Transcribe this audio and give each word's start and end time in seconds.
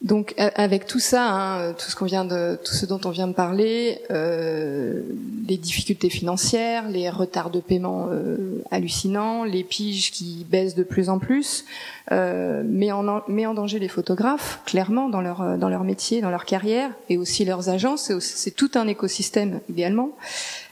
Donc 0.00 0.34
avec 0.36 0.86
tout 0.86 1.00
ça, 1.00 1.24
hein, 1.24 1.72
tout 1.72 1.90
ce 1.90 2.86
dont 2.86 3.00
on 3.04 3.10
vient 3.10 3.26
de 3.26 3.32
parler, 3.32 4.00
euh, 4.12 5.02
les 5.48 5.56
difficultés 5.56 6.08
financières, 6.08 6.88
les 6.88 7.10
retards 7.10 7.50
de 7.50 7.58
paiement 7.58 8.06
euh, 8.12 8.62
hallucinants, 8.70 9.42
les 9.42 9.64
piges 9.64 10.12
qui 10.12 10.46
baissent 10.48 10.76
de 10.76 10.84
plus 10.84 11.08
en 11.08 11.18
plus, 11.18 11.64
euh, 12.12 12.62
met 12.64 12.92
en 12.92 13.54
danger 13.54 13.80
les 13.80 13.88
photographes 13.88 14.60
clairement 14.66 15.08
dans 15.08 15.20
leur 15.20 15.82
métier, 15.84 16.20
dans 16.20 16.30
leur 16.30 16.44
carrière 16.44 16.92
et 17.08 17.18
aussi 17.18 17.44
leurs 17.44 17.68
agences. 17.68 18.16
C'est 18.20 18.54
tout 18.54 18.70
un 18.76 18.86
écosystème 18.86 19.58
idéalement. 19.68 20.12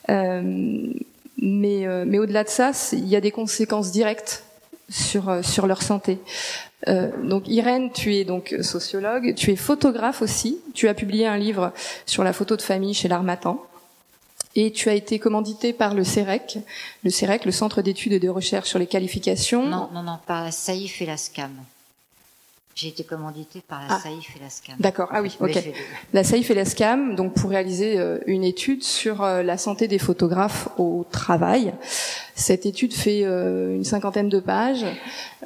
Mais 0.08 0.45
mais 1.38 2.18
au-delà 2.18 2.45
de 2.45 2.48
ça, 2.48 2.70
il 2.93 3.08
y 3.08 3.16
a 3.16 3.20
des 3.20 3.32
conséquences 3.32 3.90
directes 3.90 4.45
sur 4.88 5.28
euh, 5.28 5.42
sur 5.42 5.66
leur 5.66 5.82
santé. 5.82 6.18
Euh, 6.88 7.10
donc 7.24 7.48
Irène, 7.48 7.90
tu 7.92 8.14
es 8.14 8.24
donc 8.24 8.54
sociologue, 8.60 9.34
tu 9.34 9.50
es 9.50 9.56
photographe 9.56 10.22
aussi. 10.22 10.58
Tu 10.74 10.88
as 10.88 10.94
publié 10.94 11.27
un 11.27 11.36
livre 11.36 11.72
sur 12.04 12.24
la 12.24 12.32
photo 12.32 12.56
de 12.56 12.62
famille 12.62 12.94
chez 12.94 13.08
l'Armatan. 13.08 13.62
Et 14.58 14.72
tu 14.72 14.88
as 14.88 14.94
été 14.94 15.18
commandité 15.18 15.74
par 15.74 15.92
le 15.92 16.02
CEREC, 16.02 16.58
le 17.04 17.10
CEREC, 17.10 17.44
le 17.44 17.52
Centre 17.52 17.82
d'études 17.82 18.14
et 18.14 18.20
de 18.20 18.30
recherche 18.30 18.70
sur 18.70 18.78
les 18.78 18.86
qualifications. 18.86 19.66
Non, 19.66 19.91
non, 19.92 20.02
non, 20.02 20.18
pas 20.27 20.44
la 20.44 20.50
SAIF 20.50 21.02
et 21.02 21.06
la 21.06 21.18
SCAM. 21.18 21.52
J'ai 22.76 22.88
été 22.88 23.04
commanditée 23.04 23.62
par 23.66 23.80
la 23.80 23.94
Ah. 23.94 24.00
SAIF 24.00 24.36
et 24.36 24.38
la 24.38 24.50
SCAM. 24.50 24.76
D'accord, 24.78 25.08
ah 25.10 25.22
oui, 25.22 25.34
ok. 25.40 25.58
La 26.12 26.22
SAIF 26.22 26.50
et 26.50 26.54
la 26.54 26.66
SCAM, 26.66 27.16
donc 27.16 27.32
pour 27.32 27.48
réaliser 27.48 27.98
euh, 27.98 28.18
une 28.26 28.44
étude 28.44 28.84
sur 28.84 29.22
euh, 29.22 29.42
la 29.42 29.56
santé 29.56 29.88
des 29.88 29.98
photographes 29.98 30.68
au 30.76 31.06
travail. 31.10 31.72
Cette 32.34 32.66
étude 32.66 32.92
fait 32.92 33.22
euh, 33.24 33.74
une 33.74 33.84
cinquantaine 33.84 34.28
de 34.28 34.40
pages. 34.40 34.84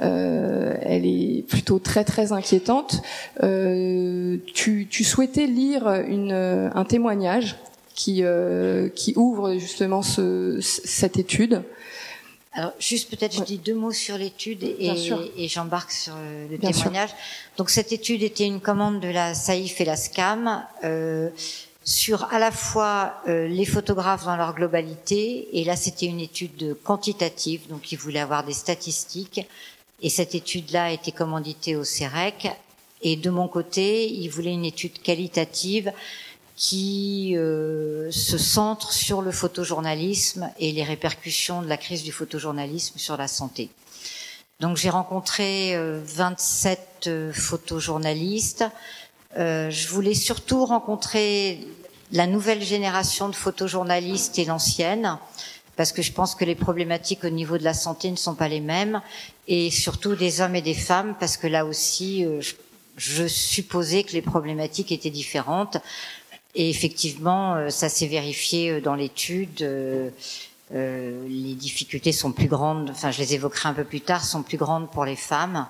Elle 0.00 1.06
est 1.06 1.44
plutôt 1.46 1.78
très 1.78 2.02
très 2.02 2.32
inquiétante. 2.32 3.00
Tu, 3.40 4.88
tu 4.90 5.04
souhaitais 5.04 5.46
lire 5.46 5.88
une, 6.08 6.32
un 6.32 6.84
témoignage 6.84 7.56
qui, 7.94 8.20
euh, 8.22 8.88
qui 8.88 9.12
ouvre 9.16 9.56
justement 9.59 10.02
ce, 10.02 10.59
cette 10.60 11.18
étude. 11.18 11.62
Alors, 12.52 12.73
juste 12.80 13.10
peut-être, 13.10 13.37
je 13.37 13.43
dis 13.43 13.59
deux 13.59 13.74
mots 13.74 13.93
sur 13.93 14.18
l'étude 14.18 14.65
et, 14.65 15.48
j'embarque 15.48 15.93
sur 15.93 16.15
euh, 16.16 16.48
le 16.51 16.56
Bien 16.56 16.73
sûr. 16.73 16.84
témoignage. 16.84 17.10
Donc, 17.56 17.70
cette 17.70 17.93
étude 17.93 18.23
était 18.24 18.46
une 18.46 18.60
commande 18.60 19.01
de 19.01 19.09
la 19.09 19.34
SAIF 19.34 19.80
et 19.80 19.84
la 19.84 19.96
SCAM 19.96 20.65
euh, 20.82 21.30
sur 21.84 22.24
à 22.32 22.40
la 22.40 22.51
fois 22.51 23.15
euh, 23.28 23.46
les 23.46 23.65
photographes 23.65 24.24
dans 24.24 24.37
leur 24.37 24.54
globalité, 24.54 25.48
et 25.52 25.65
là, 25.65 25.76
c'était 25.76 26.06
une 26.06 26.21
étude 26.21 26.76
quantitative, 26.82 27.68
donc 27.68 27.93
ils 27.93 27.98
voulaient 27.98 28.21
avoir 28.21 28.45
des 28.45 28.52
statistiques, 28.52 29.46
et 30.02 30.10
cette 30.10 30.34
étude-là 30.34 30.84
a 30.84 30.90
été 30.90 31.12
commanditée 31.12 31.76
au 31.76 31.84
CEREC, 31.84 32.48
et 33.02 33.16
de 33.16 33.30
mon 33.30 33.46
côté, 33.46 34.10
ils 34.10 34.28
voulaient 34.28 34.52
une 34.52 34.65
étude 34.65 35.01
qualitative 35.01 35.93
qui 36.60 37.38
euh, 37.38 38.10
se 38.10 38.36
centre 38.36 38.92
sur 38.92 39.22
le 39.22 39.32
photojournalisme 39.32 40.50
et 40.58 40.72
les 40.72 40.84
répercussions 40.84 41.62
de 41.62 41.68
la 41.68 41.78
crise 41.78 42.02
du 42.02 42.12
photojournalisme 42.12 42.98
sur 42.98 43.16
la 43.16 43.28
santé. 43.28 43.70
Donc 44.60 44.76
j'ai 44.76 44.90
rencontré 44.90 45.74
euh, 45.74 46.02
27 46.04 47.06
euh, 47.06 47.32
photojournalistes. 47.32 48.66
Euh, 49.38 49.70
je 49.70 49.88
voulais 49.88 50.12
surtout 50.12 50.66
rencontrer 50.66 51.66
la 52.12 52.26
nouvelle 52.26 52.62
génération 52.62 53.30
de 53.30 53.34
photojournalistes 53.34 54.38
et 54.38 54.44
l'ancienne, 54.44 55.16
parce 55.76 55.92
que 55.92 56.02
je 56.02 56.12
pense 56.12 56.34
que 56.34 56.44
les 56.44 56.56
problématiques 56.56 57.24
au 57.24 57.30
niveau 57.30 57.56
de 57.56 57.64
la 57.64 57.72
santé 57.72 58.10
ne 58.10 58.16
sont 58.16 58.34
pas 58.34 58.48
les 58.48 58.60
mêmes, 58.60 59.00
et 59.48 59.70
surtout 59.70 60.14
des 60.14 60.42
hommes 60.42 60.56
et 60.56 60.62
des 60.62 60.74
femmes, 60.74 61.14
parce 61.18 61.38
que 61.38 61.46
là 61.46 61.64
aussi, 61.64 62.26
euh, 62.26 62.42
je, 62.42 62.52
je 62.98 63.26
supposais 63.26 64.03
que 64.03 64.12
les 64.12 64.20
problématiques 64.20 64.92
étaient 64.92 65.08
différentes. 65.08 65.78
Et 66.54 66.69
effectivement, 66.69 67.54
euh, 67.54 67.70
ça 67.70 67.88
s'est 67.88 68.06
vérifié 68.06 68.70
euh, 68.70 68.81
dans 68.81 68.94
l'étude. 68.94 69.62
euh, 69.62 70.10
les 70.72 71.55
difficultés 71.55 72.12
sont 72.12 72.33
plus 72.33 72.47
grandes, 72.47 72.91
enfin 72.91 73.11
je 73.11 73.19
les 73.19 73.34
évoquerai 73.34 73.69
un 73.69 73.75
peu 73.75 73.84
plus 73.84 74.00
tard, 74.00 74.25
sont 74.25 74.43
plus 74.44 74.56
grandes 74.56 74.88
pour 74.91 75.05
les 75.05 75.16
femmes, 75.16 75.66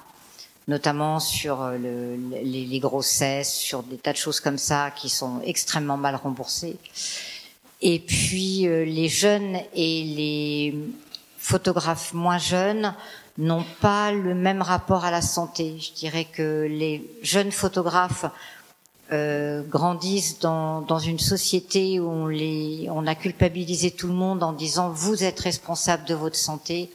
notamment 0.68 1.20
sur 1.20 1.64
le, 1.70 2.16
les, 2.42 2.66
les 2.66 2.80
grossesses, 2.80 3.54
sur 3.54 3.82
des 3.82 3.96
tas 3.96 4.12
de 4.12 4.18
choses 4.18 4.41
comme 4.41 4.58
ça 4.58 4.91
qui 4.91 5.08
sont 5.08 5.41
extrêmement 5.42 5.96
mal 5.96 6.16
remboursées. 6.16 6.76
Et 7.80 7.98
puis 7.98 8.66
les 8.68 9.08
jeunes 9.08 9.56
et 9.74 10.02
les 10.04 10.74
photographes 11.38 12.12
moins 12.12 12.36
jeunes 12.36 12.94
n'ont 13.38 13.64
pas 13.80 14.12
le 14.12 14.34
même 14.34 14.60
rapport 14.60 15.06
à 15.06 15.10
la 15.10 15.22
santé. 15.22 15.78
Je 15.80 15.94
dirais 15.94 16.26
que 16.26 16.66
les 16.68 17.10
jeunes 17.22 17.52
photographes 17.52 18.26
euh, 19.12 19.62
grandissent 19.62 20.38
dans, 20.38 20.82
dans 20.82 20.98
une 20.98 21.19
société 21.19 21.98
où 22.00 22.09
on, 22.09 22.26
les, 22.26 22.88
on 22.91 23.06
a 23.06 23.15
culpabilisé 23.15 23.91
tout 23.91 24.06
le 24.06 24.15
monde 24.15 24.43
en 24.43 24.53
disant 24.53 24.91
vous 24.91 25.25
êtes 25.25 25.41
responsable 25.41 26.04
de 26.04 26.15
votre 26.15 26.37
santé, 26.37 26.91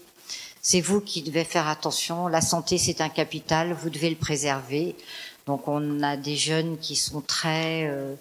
c'est 0.62 0.81
vous 0.81 1.02
qui 1.02 1.22
devez 1.22 1.44
faire 1.44 1.68
attention, 1.68 2.28
la 2.28 2.42
santé 2.42 2.78
c'est 2.78 3.02
un 3.02 3.09
capital, 3.09 3.74
vous 3.74 3.90
devez 3.90 4.09
le 4.09 4.16
préserver. 4.16 4.96
Donc 5.46 5.68
on 5.68 6.02
a 6.02 6.18
des 6.18 6.36
jeunes 6.36 6.78
qui 6.78 6.96
sont 6.96 7.22
très 7.22 7.88
euh, 7.88 8.16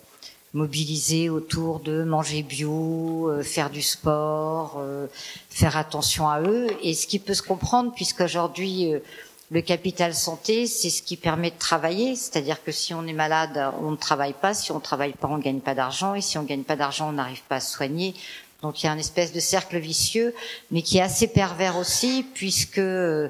mobilisés 0.55 1.29
autour 1.29 1.81
de 1.81 2.05
manger 2.05 2.43
bio, 2.43 3.29
euh, 3.29 3.43
faire 3.43 3.71
du 3.71 3.83
sport, 3.83 4.77
euh, 4.79 5.07
faire 5.51 5.77
attention 5.77 6.29
à 6.29 6.41
eux, 6.41 6.69
et 6.83 6.95
ce 6.95 7.07
qui 7.07 7.19
peut 7.19 7.35
se 7.35 7.43
comprendre 7.43 7.93
puisqu'aujourd'hui 7.93 8.95
euh, 8.95 9.01
le 9.51 9.61
capital 9.61 10.15
santé, 10.15 10.67
c'est 10.67 10.91
ce 10.91 11.03
qui 11.03 11.17
permet 11.17 11.51
de 11.51 11.59
travailler, 11.59 12.17
c'est-à-dire 12.17 12.63
que 12.65 12.73
si 12.73 12.95
on 12.95 13.07
est 13.07 13.13
malade, 13.13 13.73
on 13.81 13.91
ne 13.91 13.97
travaille 13.97 14.33
pas, 14.33 14.55
si 14.55 14.73
on 14.73 14.77
ne 14.77 14.81
travaille 14.81 15.13
pas, 15.13 15.29
on 15.29 15.37
ne 15.37 15.43
gagne 15.43 15.61
pas 15.61 15.75
d'argent, 15.75 16.15
et 16.15 16.21
si 16.21 16.39
on 16.39 16.43
ne 16.43 16.47
gagne 16.47 16.63
pas 16.63 16.77
d'argent, 16.77 17.09
on 17.11 17.13
n'arrive 17.13 17.43
pas 17.43 17.57
à 17.57 17.61
se 17.61 17.73
soigner. 17.73 18.15
Donc 18.63 18.83
il 18.83 18.87
y 18.87 18.89
a 18.89 18.93
un 18.93 18.99
espèce 18.99 19.33
de 19.33 19.41
cercle 19.41 19.79
vicieux, 19.79 20.35
mais 20.71 20.81
qui 20.83 20.97
est 20.99 21.03
assez 21.03 21.27
pervers 21.27 21.77
aussi, 21.77 22.25
puisque 22.35 22.79
euh, 22.79 23.29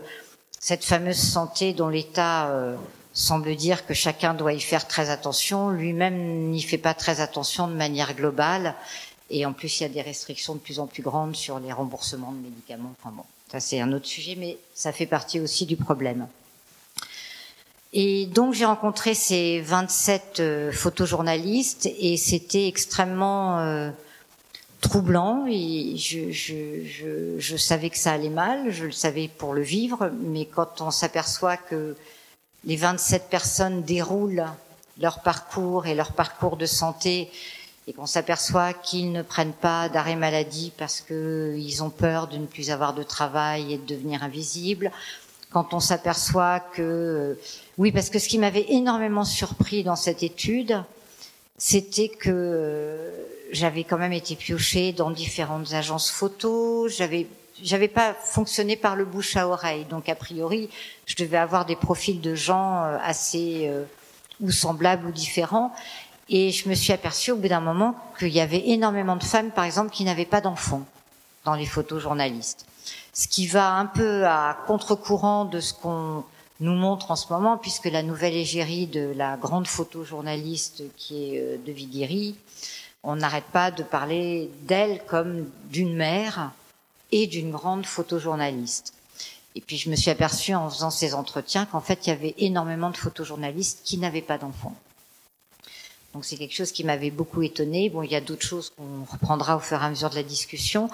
cette 0.60 0.84
fameuse 0.84 1.18
santé 1.18 1.72
dont 1.72 1.88
l'État 1.88 2.48
euh, 2.50 2.76
semble 3.12 3.56
dire 3.56 3.84
que 3.84 3.94
chacun 3.94 4.34
doit 4.34 4.52
y 4.52 4.60
faire 4.60 4.86
très 4.86 5.10
attention, 5.10 5.70
lui-même 5.70 6.50
n'y 6.50 6.62
fait 6.62 6.78
pas 6.78 6.94
très 6.94 7.20
attention 7.20 7.66
de 7.66 7.74
manière 7.74 8.14
globale, 8.14 8.76
et 9.30 9.44
en 9.46 9.52
plus 9.52 9.80
il 9.80 9.82
y 9.82 9.86
a 9.86 9.88
des 9.88 10.02
restrictions 10.02 10.54
de 10.54 10.60
plus 10.60 10.78
en 10.78 10.86
plus 10.86 11.02
grandes 11.02 11.34
sur 11.34 11.58
les 11.58 11.72
remboursements 11.72 12.32
de 12.32 12.38
médicaments. 12.38 12.94
Enfin 13.02 13.14
c'est 13.60 13.80
un 13.80 13.92
autre 13.92 14.06
sujet, 14.06 14.36
mais 14.36 14.58
ça 14.74 14.92
fait 14.92 15.06
partie 15.06 15.40
aussi 15.40 15.66
du 15.66 15.76
problème. 15.76 16.26
Et 17.92 18.26
donc 18.26 18.54
j'ai 18.54 18.64
rencontré 18.64 19.14
ces 19.14 19.60
27 19.60 20.40
euh, 20.40 20.72
photojournalistes 20.72 21.88
et 21.98 22.16
c'était 22.16 22.66
extrêmement 22.66 23.60
euh, 23.60 23.90
troublant. 24.80 25.46
Et 25.48 25.96
je, 25.96 26.32
je, 26.32 26.84
je, 26.84 27.38
je 27.38 27.56
savais 27.56 27.90
que 27.90 27.98
ça 27.98 28.12
allait 28.12 28.30
mal, 28.30 28.72
je 28.72 28.86
le 28.86 28.92
savais 28.92 29.28
pour 29.28 29.54
le 29.54 29.62
vivre, 29.62 30.10
mais 30.20 30.44
quand 30.44 30.80
on 30.80 30.90
s'aperçoit 30.90 31.56
que 31.56 31.96
les 32.64 32.76
27 32.76 33.28
personnes 33.30 33.82
déroulent 33.82 34.44
leur 34.98 35.20
parcours 35.20 35.86
et 35.86 35.94
leur 35.94 36.12
parcours 36.12 36.56
de 36.56 36.66
santé 36.66 37.30
et 37.86 37.92
qu'on 37.92 38.06
s'aperçoit 38.06 38.72
qu'ils 38.72 39.12
ne 39.12 39.22
prennent 39.22 39.52
pas 39.52 39.88
d'arrêt 39.88 40.16
maladie 40.16 40.72
parce 40.78 41.00
qu'ils 41.00 41.82
ont 41.82 41.90
peur 41.90 42.28
de 42.28 42.38
ne 42.38 42.46
plus 42.46 42.70
avoir 42.70 42.94
de 42.94 43.02
travail 43.02 43.74
et 43.74 43.78
de 43.78 43.86
devenir 43.86 44.22
invisibles, 44.22 44.90
quand 45.50 45.72
on 45.72 45.80
s'aperçoit 45.80 46.60
que 46.60 47.38
oui 47.78 47.92
parce 47.92 48.10
que 48.10 48.18
ce 48.18 48.28
qui 48.28 48.38
m'avait 48.38 48.66
énormément 48.70 49.24
surpris 49.24 49.84
dans 49.84 49.96
cette 49.96 50.22
étude 50.22 50.82
c'était 51.58 52.08
que 52.08 52.30
euh, 52.30 53.10
j'avais 53.52 53.84
quand 53.84 53.98
même 53.98 54.12
été 54.12 54.34
piochée 54.34 54.92
dans 54.92 55.10
différentes 55.10 55.72
agences 55.72 56.10
photos, 56.10 56.92
j'avais 56.96 57.26
j'avais 57.62 57.88
pas 57.88 58.14
fonctionné 58.14 58.74
par 58.74 58.96
le 58.96 59.04
bouche 59.04 59.36
à 59.36 59.46
oreille, 59.46 59.84
donc 59.84 60.08
a 60.08 60.16
priori 60.16 60.68
je 61.06 61.14
devais 61.14 61.36
avoir 61.36 61.64
des 61.64 61.76
profils 61.76 62.20
de 62.20 62.34
gens 62.34 62.82
euh, 62.82 62.98
assez 63.00 63.68
euh, 63.68 63.84
ou 64.40 64.50
semblables 64.50 65.06
ou 65.06 65.12
différents. 65.12 65.72
Et 66.28 66.50
je 66.50 66.68
me 66.68 66.74
suis 66.74 66.92
aperçue 66.92 67.32
au 67.32 67.36
bout 67.36 67.48
d'un 67.48 67.60
moment 67.60 67.94
qu'il 68.18 68.28
y 68.28 68.40
avait 68.40 68.68
énormément 68.68 69.16
de 69.16 69.24
femmes, 69.24 69.50
par 69.50 69.64
exemple, 69.64 69.90
qui 69.90 70.04
n'avaient 70.04 70.24
pas 70.24 70.40
d'enfants 70.40 70.86
dans 71.44 71.54
les 71.54 71.66
photojournalistes. 71.66 72.66
Ce 73.12 73.28
qui 73.28 73.46
va 73.46 73.74
un 73.74 73.86
peu 73.86 74.26
à 74.26 74.56
contre-courant 74.66 75.44
de 75.44 75.60
ce 75.60 75.74
qu'on 75.74 76.24
nous 76.60 76.74
montre 76.74 77.10
en 77.10 77.16
ce 77.16 77.32
moment, 77.32 77.58
puisque 77.58 77.86
la 77.86 78.02
nouvelle 78.02 78.34
égérie 78.34 78.86
de 78.86 79.12
la 79.14 79.36
grande 79.36 79.66
photojournaliste 79.66 80.82
qui 80.96 81.34
est 81.34 81.40
euh, 81.40 81.56
de 81.64 81.72
Viguieri, 81.72 82.36
on 83.02 83.16
n'arrête 83.16 83.44
pas 83.44 83.70
de 83.70 83.82
parler 83.82 84.50
d'elle 84.62 85.04
comme 85.04 85.48
d'une 85.70 85.94
mère 85.94 86.52
et 87.12 87.26
d'une 87.26 87.50
grande 87.50 87.84
photojournaliste. 87.84 88.94
Et 89.54 89.60
puis 89.60 89.76
je 89.76 89.90
me 89.90 89.94
suis 89.94 90.10
aperçue 90.10 90.54
en 90.54 90.68
faisant 90.68 90.90
ces 90.90 91.14
entretiens 91.14 91.66
qu'en 91.66 91.80
fait 91.80 92.06
il 92.06 92.10
y 92.10 92.12
avait 92.12 92.34
énormément 92.38 92.90
de 92.90 92.96
photojournalistes 92.96 93.82
qui 93.84 93.98
n'avaient 93.98 94.22
pas 94.22 94.38
d'enfants. 94.38 94.74
Donc 96.14 96.24
c'est 96.24 96.36
quelque 96.36 96.54
chose 96.54 96.72
qui 96.72 96.84
m'avait 96.84 97.10
beaucoup 97.10 97.42
étonnée. 97.42 97.90
Bon, 97.90 98.02
il 98.02 98.10
y 98.10 98.16
a 98.16 98.20
d'autres 98.20 98.46
choses 98.46 98.72
qu'on 98.76 99.04
reprendra 99.04 99.56
au 99.56 99.60
fur 99.60 99.82
et 99.82 99.84
à 99.84 99.90
mesure 99.90 100.10
de 100.10 100.14
la 100.14 100.22
discussion. 100.22 100.88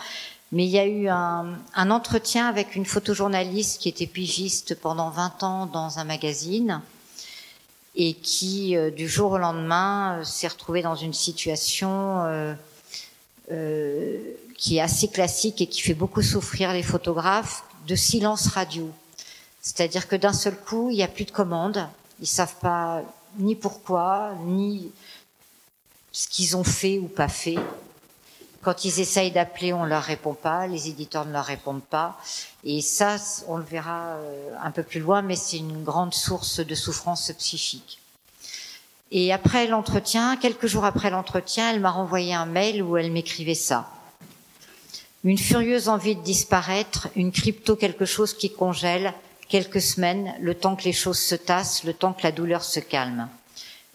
Mais 0.51 0.65
il 0.65 0.71
y 0.71 0.79
a 0.79 0.87
eu 0.87 1.09
un, 1.09 1.59
un 1.75 1.91
entretien 1.91 2.49
avec 2.49 2.75
une 2.75 2.87
photojournaliste 2.87 3.81
qui 3.81 3.89
était 3.89 4.07
pigiste 4.07 4.75
pendant 4.75 5.11
20 5.11 5.43
ans 5.45 5.67
dans 5.67 5.99
un 5.99 6.05
magazine 6.05 6.81
et 7.95 8.15
qui, 8.15 8.77
euh, 8.77 8.91
du 8.91 9.09
jour 9.09 9.33
au 9.33 9.39
lendemain, 9.39 10.25
s'est 10.25 10.49
retrouvé 10.49 10.83
dans 10.83 10.97
une 10.97 11.15
situation 11.15 12.57
qui 14.57 14.77
est 14.77 14.81
assez 14.81 15.09
classique 15.09 15.61
et 15.61 15.67
qui 15.67 15.81
fait 15.81 15.95
beaucoup 15.95 16.23
souffrir 16.23 16.73
les 16.73 16.83
photographes, 16.83 17.65
de 17.87 17.95
silence 17.95 18.47
radio. 18.49 18.89
C'est-à-dire 19.63 20.07
que 20.07 20.17
d'un 20.17 20.33
seul 20.33 20.55
coup, 20.57 20.91
il 20.91 20.97
n'y 20.97 21.03
a 21.03 21.09
plus 21.09 21.25
de 21.25 21.31
commandes, 21.31 21.87
ils 22.21 22.27
savent 22.27 22.57
pas 22.61 23.03
ni 23.39 23.55
pourquoi, 23.55 24.35
ni 24.45 24.91
ce 26.13 26.29
qu'ils 26.29 26.57
ont 26.57 26.65
fait 26.65 26.99
ou 26.99 27.09
pas 27.09 27.29
fait. 27.29 27.59
Quand 28.63 28.85
ils 28.85 29.01
essayent 29.01 29.31
d'appeler, 29.31 29.73
on 29.73 29.85
leur 29.85 30.03
répond 30.03 30.35
pas, 30.35 30.67
les 30.67 30.89
éditeurs 30.89 31.25
ne 31.25 31.33
leur 31.33 31.47
répondent 31.47 31.83
pas. 31.83 32.19
Et 32.63 32.83
ça, 32.83 33.17
on 33.49 33.57
le 33.57 33.65
verra 33.65 34.17
euh, 34.17 34.55
un 34.63 34.71
peu 34.71 34.83
plus 34.83 35.01
loin, 35.01 35.23
mais 35.23 35.37
c'est 35.37 35.57
une 35.57 35.83
grande 35.83 36.13
source 36.13 36.61
de 36.61 36.75
souffrance 36.75 37.33
psychique. 37.39 38.01
Et 39.13 39.33
après 39.33 39.67
l'entretien, 39.67 40.37
quelques 40.37 40.67
jours 40.67 40.85
après 40.85 41.11
l'entretien, 41.11 41.71
elle 41.71 41.81
m'a 41.81 41.91
renvoyé 41.91 42.35
un 42.35 42.47
mail 42.47 42.83
où 42.83 42.97
elle 42.97 43.11
m'écrivait 43.11 43.55
ça. 43.55 43.89
Une 45.25 45.39
furieuse 45.39 45.89
envie 45.89 46.17
de 46.17 46.23
disparaître, 46.23 47.09
une 47.17 47.33
crypto 47.33 47.77
quelque 47.77 48.05
chose 48.05 48.35
qui 48.35 48.53
congèle, 48.53 49.13
quelques 49.49 49.81
semaines, 49.81 50.35
le 50.41 50.55
temps 50.55 50.77
que 50.77 50.85
les 50.85 50.93
choses 50.93 51.19
se 51.19 51.35
tassent, 51.35 51.83
le 51.85 51.95
temps 51.95 52.13
que 52.13 52.23
la 52.23 52.33
douleur 52.33 52.63
se 52.63 52.81
calme. 52.81 53.29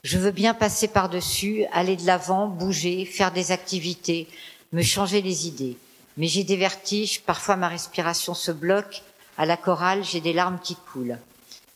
Je 0.05 0.19
veux 0.19 0.29
bien 0.29 0.53
passer 0.53 0.87
par-dessus, 0.87 1.65
aller 1.73 1.95
de 1.95 2.05
l'avant, 2.05 2.47
bouger, 2.47 3.05
faire 3.05 3.31
des 3.31 3.51
activités, 3.51 4.27
me 4.71 4.83
changer 4.83 5.19
les 5.19 5.47
idées. 5.47 5.79
Mais 6.17 6.27
j'ai 6.27 6.43
des 6.43 6.57
vertiges, 6.57 7.21
parfois 7.21 7.55
ma 7.55 7.69
respiration 7.69 8.35
se 8.35 8.51
bloque, 8.51 9.01
à 9.35 9.47
la 9.47 9.57
chorale 9.57 10.03
j'ai 10.03 10.21
des 10.21 10.31
larmes 10.31 10.59
qui 10.61 10.75
coulent. 10.75 11.17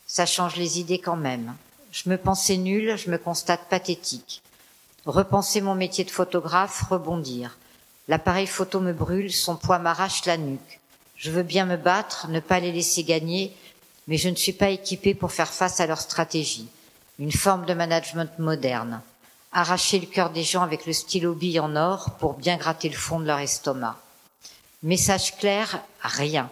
Ça 0.06 0.26
change 0.26 0.54
les 0.54 0.78
idées 0.78 1.00
quand 1.00 1.16
même. 1.16 1.56
Je 1.90 2.08
me 2.08 2.16
pensais 2.16 2.56
nulle, 2.56 2.96
je 2.96 3.10
me 3.10 3.18
constate 3.18 3.68
pathétique. 3.68 4.42
Repenser 5.06 5.60
mon 5.60 5.74
métier 5.74 6.04
de 6.04 6.10
photographe, 6.12 6.84
rebondir. 6.88 7.58
L'appareil 8.06 8.46
photo 8.46 8.78
me 8.78 8.92
brûle, 8.92 9.32
son 9.32 9.56
poids 9.56 9.80
m'arrache 9.80 10.24
la 10.26 10.36
nuque. 10.36 10.78
Je 11.16 11.32
veux 11.32 11.42
bien 11.42 11.66
me 11.66 11.76
battre, 11.76 12.28
ne 12.28 12.38
pas 12.38 12.60
les 12.60 12.70
laisser 12.70 13.02
gagner, 13.02 13.52
mais 14.06 14.18
je 14.18 14.28
ne 14.28 14.36
suis 14.36 14.52
pas 14.52 14.70
équipée 14.70 15.16
pour 15.16 15.32
faire 15.32 15.52
face 15.52 15.80
à 15.80 15.88
leur 15.88 16.00
stratégie. 16.00 16.68
Une 17.20 17.32
forme 17.32 17.66
de 17.66 17.74
management 17.74 18.38
moderne. 18.38 19.02
Arracher 19.52 19.98
le 19.98 20.06
cœur 20.06 20.30
des 20.30 20.42
gens 20.42 20.62
avec 20.62 20.86
le 20.86 20.94
stylo 20.94 21.34
bille 21.34 21.60
en 21.60 21.76
or 21.76 22.16
pour 22.18 22.32
bien 22.32 22.56
gratter 22.56 22.88
le 22.88 22.96
fond 22.96 23.20
de 23.20 23.26
leur 23.26 23.40
estomac. 23.40 23.98
Message 24.82 25.36
clair, 25.36 25.82
rien. 26.00 26.48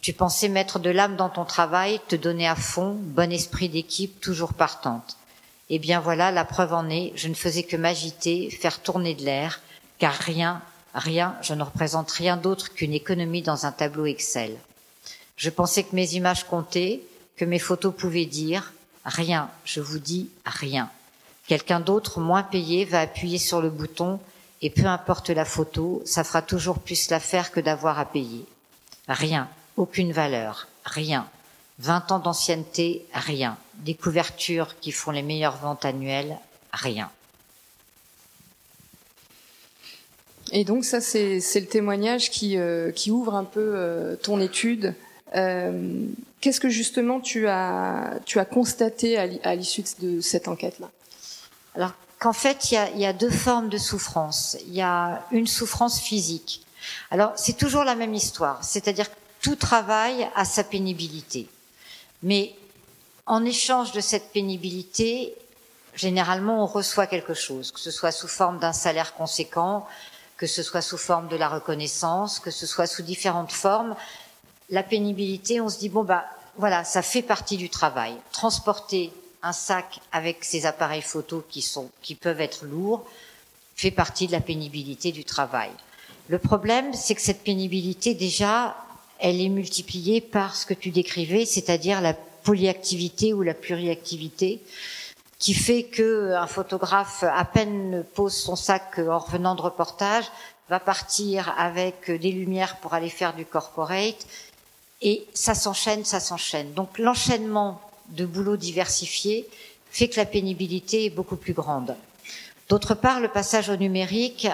Tu 0.00 0.12
pensais 0.12 0.48
mettre 0.48 0.80
de 0.80 0.90
l'âme 0.90 1.14
dans 1.14 1.28
ton 1.28 1.44
travail, 1.44 2.00
te 2.08 2.16
donner 2.16 2.48
à 2.48 2.56
fond, 2.56 2.96
bon 2.98 3.30
esprit 3.30 3.68
d'équipe, 3.68 4.20
toujours 4.20 4.52
partante. 4.52 5.16
Eh 5.68 5.78
bien 5.78 6.00
voilà, 6.00 6.32
la 6.32 6.44
preuve 6.44 6.74
en 6.74 6.88
est, 6.88 7.12
je 7.14 7.28
ne 7.28 7.34
faisais 7.34 7.62
que 7.62 7.76
m'agiter, 7.76 8.50
faire 8.50 8.82
tourner 8.82 9.14
de 9.14 9.22
l'air, 9.22 9.60
car 10.00 10.14
rien, 10.14 10.60
rien, 10.92 11.36
je 11.40 11.54
ne 11.54 11.62
représente 11.62 12.10
rien 12.10 12.36
d'autre 12.36 12.74
qu'une 12.74 12.94
économie 12.94 13.42
dans 13.42 13.64
un 13.64 13.70
tableau 13.70 14.06
Excel. 14.06 14.56
Je 15.36 15.50
pensais 15.50 15.84
que 15.84 15.94
mes 15.94 16.14
images 16.14 16.42
comptaient, 16.42 17.00
que 17.36 17.44
mes 17.44 17.60
photos 17.60 17.94
pouvaient 17.96 18.26
dire 18.26 18.72
rien, 19.04 19.50
je 19.64 19.80
vous 19.80 19.98
dis 19.98 20.30
rien. 20.44 20.90
Quelqu'un 21.46 21.80
d'autre, 21.80 22.20
moins 22.20 22.42
payé, 22.42 22.84
va 22.84 23.00
appuyer 23.00 23.38
sur 23.38 23.60
le 23.60 23.70
bouton 23.70 24.20
et 24.62 24.70
peu 24.70 24.86
importe 24.86 25.30
la 25.30 25.44
photo, 25.44 26.02
ça 26.04 26.22
fera 26.22 26.42
toujours 26.42 26.78
plus 26.78 27.10
l'affaire 27.10 27.50
que 27.50 27.60
d'avoir 27.60 27.98
à 27.98 28.04
payer. 28.04 28.44
Rien, 29.08 29.48
aucune 29.76 30.12
valeur, 30.12 30.68
rien. 30.84 31.26
Vingt 31.78 32.12
ans 32.12 32.18
d'ancienneté, 32.18 33.06
rien. 33.14 33.56
Des 33.76 33.94
couvertures 33.94 34.78
qui 34.80 34.92
font 34.92 35.10
les 35.10 35.22
meilleures 35.22 35.56
ventes 35.56 35.86
annuelles, 35.86 36.38
rien. 36.72 37.10
Et 40.52 40.64
donc 40.64 40.84
ça, 40.84 41.00
c'est 41.00 41.38
le 41.38 41.66
témoignage 41.66 42.30
qui, 42.30 42.58
euh, 42.58 42.90
qui, 42.90 43.10
ouvre 43.10 43.34
un 43.34 43.44
peu 43.44 43.72
euh, 43.74 44.16
ton 44.16 44.40
étude 44.40 44.94
euh, 45.36 46.04
qu'est-ce 46.40 46.60
que 46.60 46.68
justement 46.68 47.20
tu 47.20 47.48
as, 47.48 48.18
tu 48.24 48.38
as 48.38 48.44
constaté 48.44 49.18
à 49.18 49.54
l'issue 49.54 49.84
de 50.00 50.20
cette 50.20 50.48
enquête-là? 50.48 50.90
Alors 51.74 51.92
qu'en 52.18 52.32
fait, 52.32 52.70
il 52.70 52.74
y, 52.74 52.76
a, 52.76 52.90
y 52.90 53.06
a, 53.06 53.12
deux 53.12 53.30
formes 53.30 53.68
de 53.68 53.78
souffrance. 53.78 54.56
Il 54.66 54.74
y 54.74 54.82
a 54.82 55.24
une 55.30 55.46
souffrance 55.46 56.00
physique. 56.00 56.64
Alors 57.10 57.32
c'est 57.36 57.56
toujours 57.56 57.84
la 57.84 57.94
même 57.94 58.14
histoire, 58.14 58.62
c'est-à-dire 58.64 59.10
que 59.10 59.16
tout 59.42 59.56
travail 59.56 60.28
a 60.34 60.44
sa 60.44 60.64
pénibilité. 60.64 61.48
Mais 62.22 62.54
en 63.26 63.44
échange 63.44 63.92
de 63.92 64.00
cette 64.00 64.32
pénibilité, 64.32 65.34
généralement 65.94 66.62
on 66.62 66.66
reçoit 66.66 67.06
quelque 67.06 67.34
chose, 67.34 67.70
que 67.70 67.80
ce 67.80 67.90
soit 67.90 68.12
sous 68.12 68.28
forme 68.28 68.58
d'un 68.58 68.72
salaire 68.72 69.14
conséquent, 69.14 69.86
que 70.36 70.46
ce 70.46 70.62
soit 70.62 70.82
sous 70.82 70.98
forme 70.98 71.28
de 71.28 71.36
la 71.36 71.48
reconnaissance, 71.48 72.38
que 72.38 72.50
ce 72.50 72.66
soit 72.66 72.86
sous 72.86 73.02
différentes 73.02 73.52
formes, 73.52 73.94
la 74.70 74.82
pénibilité, 74.82 75.60
on 75.60 75.68
se 75.68 75.78
dit 75.78 75.88
bon 75.88 76.04
bah 76.04 76.24
voilà, 76.56 76.84
ça 76.84 77.02
fait 77.02 77.22
partie 77.22 77.56
du 77.56 77.68
travail. 77.68 78.14
Transporter 78.32 79.12
un 79.42 79.52
sac 79.52 80.00
avec 80.12 80.44
ces 80.44 80.66
appareils 80.66 81.02
photo 81.02 81.44
qui 81.48 81.62
sont 81.62 81.90
qui 82.02 82.14
peuvent 82.14 82.40
être 82.40 82.64
lourds 82.64 83.04
fait 83.76 83.90
partie 83.90 84.26
de 84.26 84.32
la 84.32 84.40
pénibilité 84.40 85.10
du 85.10 85.24
travail. 85.24 85.70
Le 86.28 86.38
problème, 86.38 86.92
c'est 86.92 87.14
que 87.14 87.22
cette 87.22 87.42
pénibilité 87.42 88.14
déjà, 88.14 88.76
elle 89.18 89.40
est 89.40 89.48
multipliée 89.48 90.20
par 90.20 90.54
ce 90.54 90.66
que 90.66 90.74
tu 90.74 90.90
décrivais, 90.90 91.46
c'est-à-dire 91.46 92.00
la 92.02 92.12
polyactivité 92.12 93.32
ou 93.32 93.42
la 93.42 93.54
pluriactivité 93.54 94.60
qui 95.38 95.54
fait 95.54 95.84
que 95.84 96.34
un 96.34 96.46
photographe 96.46 97.24
à 97.24 97.44
peine 97.46 98.04
pose 98.14 98.34
son 98.34 98.56
sac 98.56 98.98
en 98.98 99.18
revenant 99.18 99.54
de 99.54 99.62
reportage 99.62 100.30
va 100.68 100.78
partir 100.78 101.52
avec 101.58 102.10
des 102.10 102.30
lumières 102.30 102.76
pour 102.76 102.94
aller 102.94 103.08
faire 103.08 103.34
du 103.34 103.44
corporate 103.44 104.26
et 105.02 105.26
ça 105.34 105.54
s'enchaîne, 105.54 106.04
ça 106.04 106.20
s'enchaîne. 106.20 106.72
Donc 106.74 106.98
l'enchaînement 106.98 107.80
de 108.08 108.26
boulots 108.26 108.56
diversifiés 108.56 109.48
fait 109.90 110.08
que 110.08 110.16
la 110.16 110.26
pénibilité 110.26 111.06
est 111.06 111.10
beaucoup 111.10 111.36
plus 111.36 111.52
grande. 111.52 111.96
D'autre 112.68 112.94
part, 112.94 113.20
le 113.20 113.28
passage 113.28 113.68
au 113.68 113.76
numérique 113.76 114.48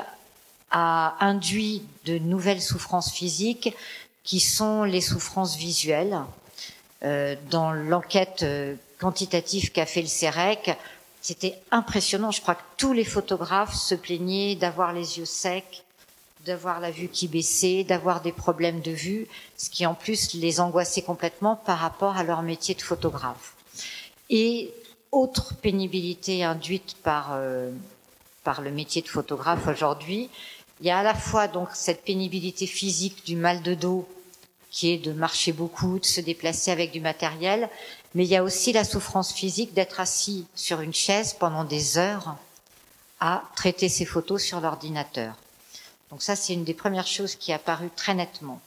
a 0.71 1.17
induit 1.21 1.83
de 2.05 2.19
nouvelles 2.19 2.63
souffrances 2.63 3.13
physiques 3.13 3.75
qui 4.25 4.41
sont 4.41 4.85
les 4.85 5.01
souffrances 5.01 5.57
visuelles. 5.57 6.19
Euh, 7.03 7.37
dans 7.51 7.73
l'enquête 7.73 8.43
euh, 8.43 8.75
quantitative 8.99 9.71
qu'a 9.71 9.85
fait 9.85 10.01
le 10.01 10.09
CEREC, 10.09 10.77
c'était 11.21 11.59
impressionnant. 11.71 12.31
Je 12.31 12.41
crois 12.41 12.55
que 12.55 12.63
tous 12.79 12.93
les 12.93 13.05
photographes 13.05 13.75
se 13.75 13.95
plaignaient 13.95 14.55
d'avoir 14.55 14.93
les 14.93 15.19
yeux 15.19 15.27
secs, 15.27 15.85
d'avoir 16.47 16.81
la 16.81 16.91
vue 16.91 17.09
qui 17.09 17.29
baissait, 17.29 17.85
d'avoir 17.85 18.23
des 18.23 18.33
problèmes 18.33 18.81
de 18.81 18.93
vue, 18.93 19.27
ce 19.57 19.69
qui 19.69 19.85
en 19.85 19.95
plus 19.95 20.35
les 20.35 20.61
angoissait 20.61 21.03
complètement 21.03 21.57
par 21.57 21.79
rapport 21.79 22.17
à 22.17 22.25
leur 22.25 22.43
métier 22.43 22.75
de 22.75 22.83
photographe. 22.83 23.55
Et 24.31 24.73
autre 25.13 25.55
pénibilité 25.55 26.45
induite 26.45 26.97
par 27.03 27.31
euh, 27.33 27.71
par 28.47 28.61
le 28.63 28.71
métier 28.71 29.03
de 29.03 29.09
photographe 29.09 29.67
aujourd'hui, 29.67 30.31
il 30.81 30.87
y 30.87 30.91
a 30.91 30.99
à 30.99 31.03
la 31.03 31.15
fois 31.15 31.49
donc 31.49 31.69
cette 31.75 32.05
pénibilité 32.05 32.67
physique 32.69 33.27
du 33.27 33.35
mal 33.35 33.61
de 33.63 33.75
dos 33.75 34.09
qui 34.71 34.93
est 34.93 34.99
de 34.99 35.13
marcher 35.13 35.53
beaucoup, 35.53 35.99
de 35.99 36.05
se 36.05 36.21
déplacer 36.21 36.71
avec 36.71 36.93
du 36.93 37.01
matériel, 37.01 37.69
mais 38.15 38.25
il 38.25 38.31
y 38.31 38.37
a 38.37 38.45
aussi 38.45 38.73
la 38.73 38.85
souffrance 38.85 39.33
physique 39.33 39.75
d'être 39.75 40.01
assis 40.01 40.47
sur 40.55 40.81
une 40.81 40.95
chaise 40.95 41.35
pendant 41.35 41.65
des 41.65 41.99
heures 41.99 42.37
à 43.21 43.43
traiter 43.57 43.89
ses 43.89 44.05
photos 44.05 44.43
sur 44.43 44.61
l'ordinateur. 44.61 45.35
Donc 46.11 46.23
ça, 46.23 46.37
c'est 46.37 46.55
une 46.55 46.65
des 46.65 46.75
premières 46.75 47.07
choses 47.07 47.35
qui 47.35 47.51
est 47.51 47.55
apparue 47.55 47.91
très 47.95 48.15
nettement. 48.15 48.61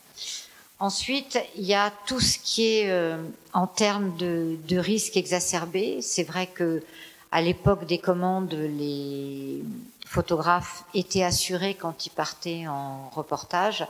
Ensuite, 0.80 1.38
il 1.56 1.66
y 1.66 1.74
a 1.74 1.92
tout 2.06 2.20
ce 2.20 2.38
qui 2.38 2.78
est 2.78 2.90
euh, 2.90 3.22
en 3.54 3.68
termes 3.68 4.16
de, 4.18 4.58
de 4.68 4.78
risques 4.78 5.18
exacerbés. 5.18 6.02
C'est 6.02 6.24
vrai 6.24 6.48
que 6.48 6.84
à 7.32 7.42
l'époque 7.42 7.86
des 7.86 8.00
commandes, 8.00 8.54
les 8.54 9.62
photographes 10.06 10.84
étaient 10.94 11.24
assurés 11.24 11.76
quand 11.76 12.06
ils 12.06 12.12
partaient 12.12 12.68
en 12.68 13.10
reportage. 13.10 13.86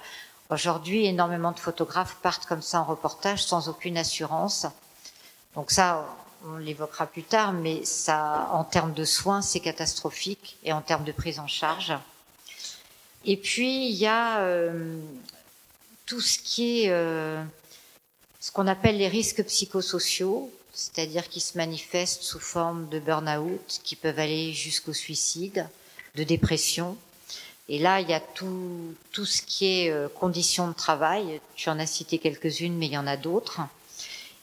Aujourd'hui, 0.49 1.05
énormément 1.05 1.51
de 1.51 1.59
photographes 1.59 2.17
partent 2.21 2.45
comme 2.45 2.61
ça 2.61 2.81
en 2.81 2.83
reportage 2.83 3.45
sans 3.45 3.69
aucune 3.69 3.97
assurance. 3.97 4.65
Donc 5.55 5.71
ça, 5.71 6.05
on 6.45 6.57
l'évoquera 6.57 7.05
plus 7.05 7.23
tard, 7.23 7.53
mais 7.53 7.85
ça, 7.85 8.49
en 8.51 8.63
termes 8.63 8.93
de 8.93 9.05
soins, 9.05 9.41
c'est 9.41 9.59
catastrophique 9.59 10.57
et 10.63 10.73
en 10.73 10.81
termes 10.81 11.03
de 11.03 11.11
prise 11.11 11.39
en 11.39 11.47
charge. 11.47 11.93
Et 13.25 13.37
puis, 13.37 13.89
il 13.89 13.95
y 13.95 14.07
a 14.07 14.41
euh, 14.41 14.99
tout 16.05 16.21
ce 16.21 16.39
qui 16.39 16.83
est 16.83 16.89
euh, 16.89 17.43
ce 18.39 18.51
qu'on 18.51 18.67
appelle 18.67 18.97
les 18.97 19.09
risques 19.09 19.43
psychosociaux, 19.43 20.51
c'est-à-dire 20.73 21.27
qui 21.27 21.41
se 21.41 21.57
manifestent 21.57 22.23
sous 22.23 22.39
forme 22.39 22.87
de 22.89 22.99
burn-out, 22.99 23.81
qui 23.83 23.95
peuvent 23.95 24.19
aller 24.19 24.53
jusqu'au 24.53 24.93
suicide, 24.93 25.67
de 26.15 26.23
dépression. 26.23 26.97
Et 27.67 27.77
là, 27.77 27.99
il 27.99 28.09
y 28.09 28.13
a 28.13 28.19
tout, 28.19 28.95
tout 29.11 29.25
ce 29.25 29.41
qui 29.41 29.65
est 29.65 29.91
euh, 29.91 30.07
conditions 30.07 30.67
de 30.69 30.73
travail. 30.73 31.41
Tu 31.55 31.69
en 31.69 31.77
as 31.77 31.85
cité 31.85 32.17
quelques-unes, 32.17 32.75
mais 32.77 32.87
il 32.87 32.93
y 32.93 32.97
en 32.97 33.05
a 33.05 33.17
d'autres. 33.17 33.59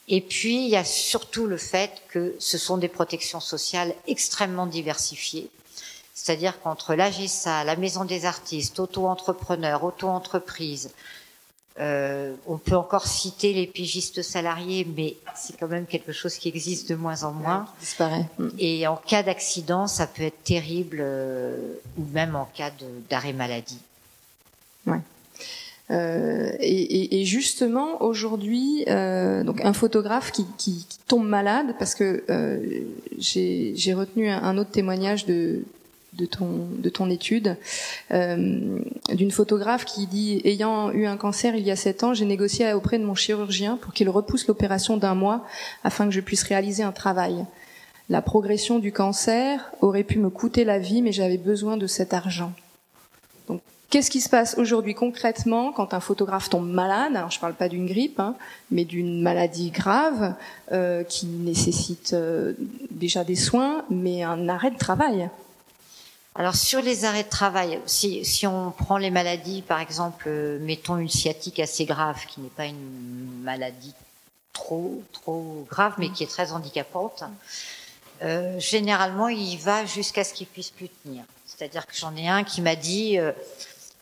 Et 0.09 0.21
puis, 0.21 0.65
il 0.65 0.69
y 0.69 0.77
a 0.77 0.85
surtout 0.85 1.47
le 1.47 1.57
fait 1.57 2.03
que 2.11 2.37
ce 2.39 2.59
sont 2.59 2.77
des 2.77 2.89
protections 2.89 3.41
sociales 3.41 3.95
extrêmement 4.07 4.67
diversifiées. 4.67 5.51
C'est-à-dire 6.17 6.59
qu'entre 6.63 6.95
l'AGSA, 6.95 7.63
la 7.65 7.77
Maison 7.77 8.07
des 8.07 8.25
artistes, 8.25 8.81
auto-entrepreneurs, 8.81 9.85
auto-entreprises, 9.85 10.91
euh, 11.79 12.35
on 12.47 12.57
peut 12.57 12.75
encore 12.75 13.07
citer 13.07 13.53
les 13.53 13.67
pigistes 13.67 14.23
salariés, 14.23 14.87
mais 14.97 15.17
c'est 15.35 15.59
quand 15.59 15.69
même 15.69 15.85
quelque 15.85 16.13
chose 16.13 16.37
qui 16.37 16.49
existe 16.49 16.89
de 16.89 16.95
moins 16.95 17.23
en 17.25 17.33
moins. 17.33 17.67
disparaît. 17.81 18.25
Mm. 18.39 18.49
Et 18.59 18.87
en 18.87 18.97
cas 18.97 19.23
d'accident, 19.23 19.87
ça 19.87 20.07
peut 20.07 20.23
être 20.23 20.43
terrible, 20.43 20.99
euh, 21.01 21.75
ou 21.99 22.05
même 22.15 22.35
en 22.35 22.47
cas 22.47 22.71
d'arrêt 23.11 23.35
maladie. 23.35 23.81
Ouais. 24.87 25.01
Euh, 25.91 26.51
et, 26.59 27.21
et, 27.21 27.25
justement 27.25 28.03
aujourd'hui, 28.03 28.85
euh, 28.89 29.45
donc 29.45 29.65
un 29.65 29.73
photographe 29.73 30.33
qui, 30.33 30.45
qui, 30.59 30.85
qui, 30.89 30.99
tombe 31.07 31.29
malade 31.29 31.77
parce 31.79 31.95
que 31.95 32.25
euh, 32.29 32.59
j'ai 33.19 33.95
retenu 33.95 34.29
un, 34.29 34.59
autre 34.59 34.73
témoignage 34.73 35.27
de, 35.27 35.63
de 36.17 36.27
ton 36.27 36.69
de 36.71 36.89
ton 36.89 37.11
étude 37.11 37.57
euh, 38.13 38.79
d'une 39.13 39.31
photographe 39.31 39.85
qui 39.85 40.07
dit 40.07 40.41
ayant 40.45 40.91
eu 40.91 41.07
un 41.07 41.17
cancer 41.17 41.55
il 41.55 41.67
y 41.67 41.71
a 41.71 41.77
sept 41.77 42.03
ans, 42.05 42.15
j'ai 42.15 42.25
négocié 42.25 42.73
auprès 42.73 42.99
de 42.99 43.05
mon 43.05 43.15
chirurgien 43.15 43.77
pour 43.77 43.93
qu'il 43.93 44.09
repousse 44.09 44.47
l'opération 44.47 44.97
d'un 44.97 45.15
mois 45.15 45.45
afin 45.85 46.07
que 46.07 46.13
je 46.13 46.21
puisse 46.21 46.43
réaliser 46.43 46.83
un 46.83 46.93
travail. 46.93 47.45
La 48.09 48.23
progression 48.23 48.79
du 48.79 48.93
cancer 48.93 49.73
aurait 49.81 50.05
pu 50.05 50.19
me 50.19 50.31
coûter 50.31 50.65
la 50.65 50.79
vie, 50.79 51.03
mais 51.03 51.13
j'avais 51.13 51.39
besoin 51.39 51.77
de 51.77 51.89
cet 51.89 52.15
argent. 52.15 52.53
Qu'est-ce 53.89 54.11
qui 54.11 54.21
se 54.21 54.29
passe 54.29 54.59
aujourd'hui 54.59 54.95
concrètement 54.95 55.73
quand 55.73 55.95
un 55.95 56.01
photographe 56.01 56.51
tombe 56.51 56.69
malade? 56.69 57.17
Alors, 57.17 57.31
je 57.31 57.39
ne 57.39 57.41
parle 57.41 57.55
pas 57.55 57.69
d'une 57.69 57.87
grippe, 57.87 58.19
hein, 58.19 58.35
mais 58.71 58.85
d'une 58.85 59.23
maladie 59.23 59.71
grave 59.71 60.35
euh, 60.73 61.05
qui 61.05 61.27
nécessite 61.27 62.13
euh, 62.13 62.55
déjà 62.91 63.23
des 63.23 63.37
soins, 63.37 63.85
mais 63.89 64.25
un 64.25 64.49
arrêt 64.49 64.73
de 64.73 64.79
travail. 64.79 65.31
Alors 66.39 66.55
sur 66.55 66.83
les 66.83 67.05
arrêts 67.05 67.25
de 67.25 67.29
travail, 67.29 67.81
si, 67.87 68.25
si 68.25 68.47
on 68.47 68.71
prend 68.71 68.99
les 68.99 69.11
maladies, 69.11 69.63
par 69.63 69.81
exemple, 69.81 70.25
euh, 70.29 70.59
mettons 70.61 70.99
une 70.99 71.09
sciatique 71.09 71.61
assez 71.61 71.87
grave, 71.87 72.27
qui 72.27 72.41
n'est 72.41 72.51
pas 72.51 72.67
une 72.67 73.41
maladie 73.43 73.95
trop 74.53 75.03
trop 75.13 75.67
grave, 75.69 75.95
mais 75.99 76.11
qui 76.11 76.25
est 76.25 76.31
très 76.31 76.53
handicapante, 76.53 77.25
euh, 78.23 78.59
généralement 78.59 79.29
il 79.29 79.57
va 79.59 79.87
jusqu'à 79.87 80.25
ce 80.25 80.35
qu'il 80.35 80.47
puisse 80.47 80.71
plus 80.71 80.89
tenir. 81.03 81.25
C'est-à-dire 81.47 81.87
que 81.87 81.97
j'en 81.97 82.15
ai 82.17 82.29
un 82.29 82.45
qui 82.45 82.61
m'a 82.61 82.77
dit 82.77 83.19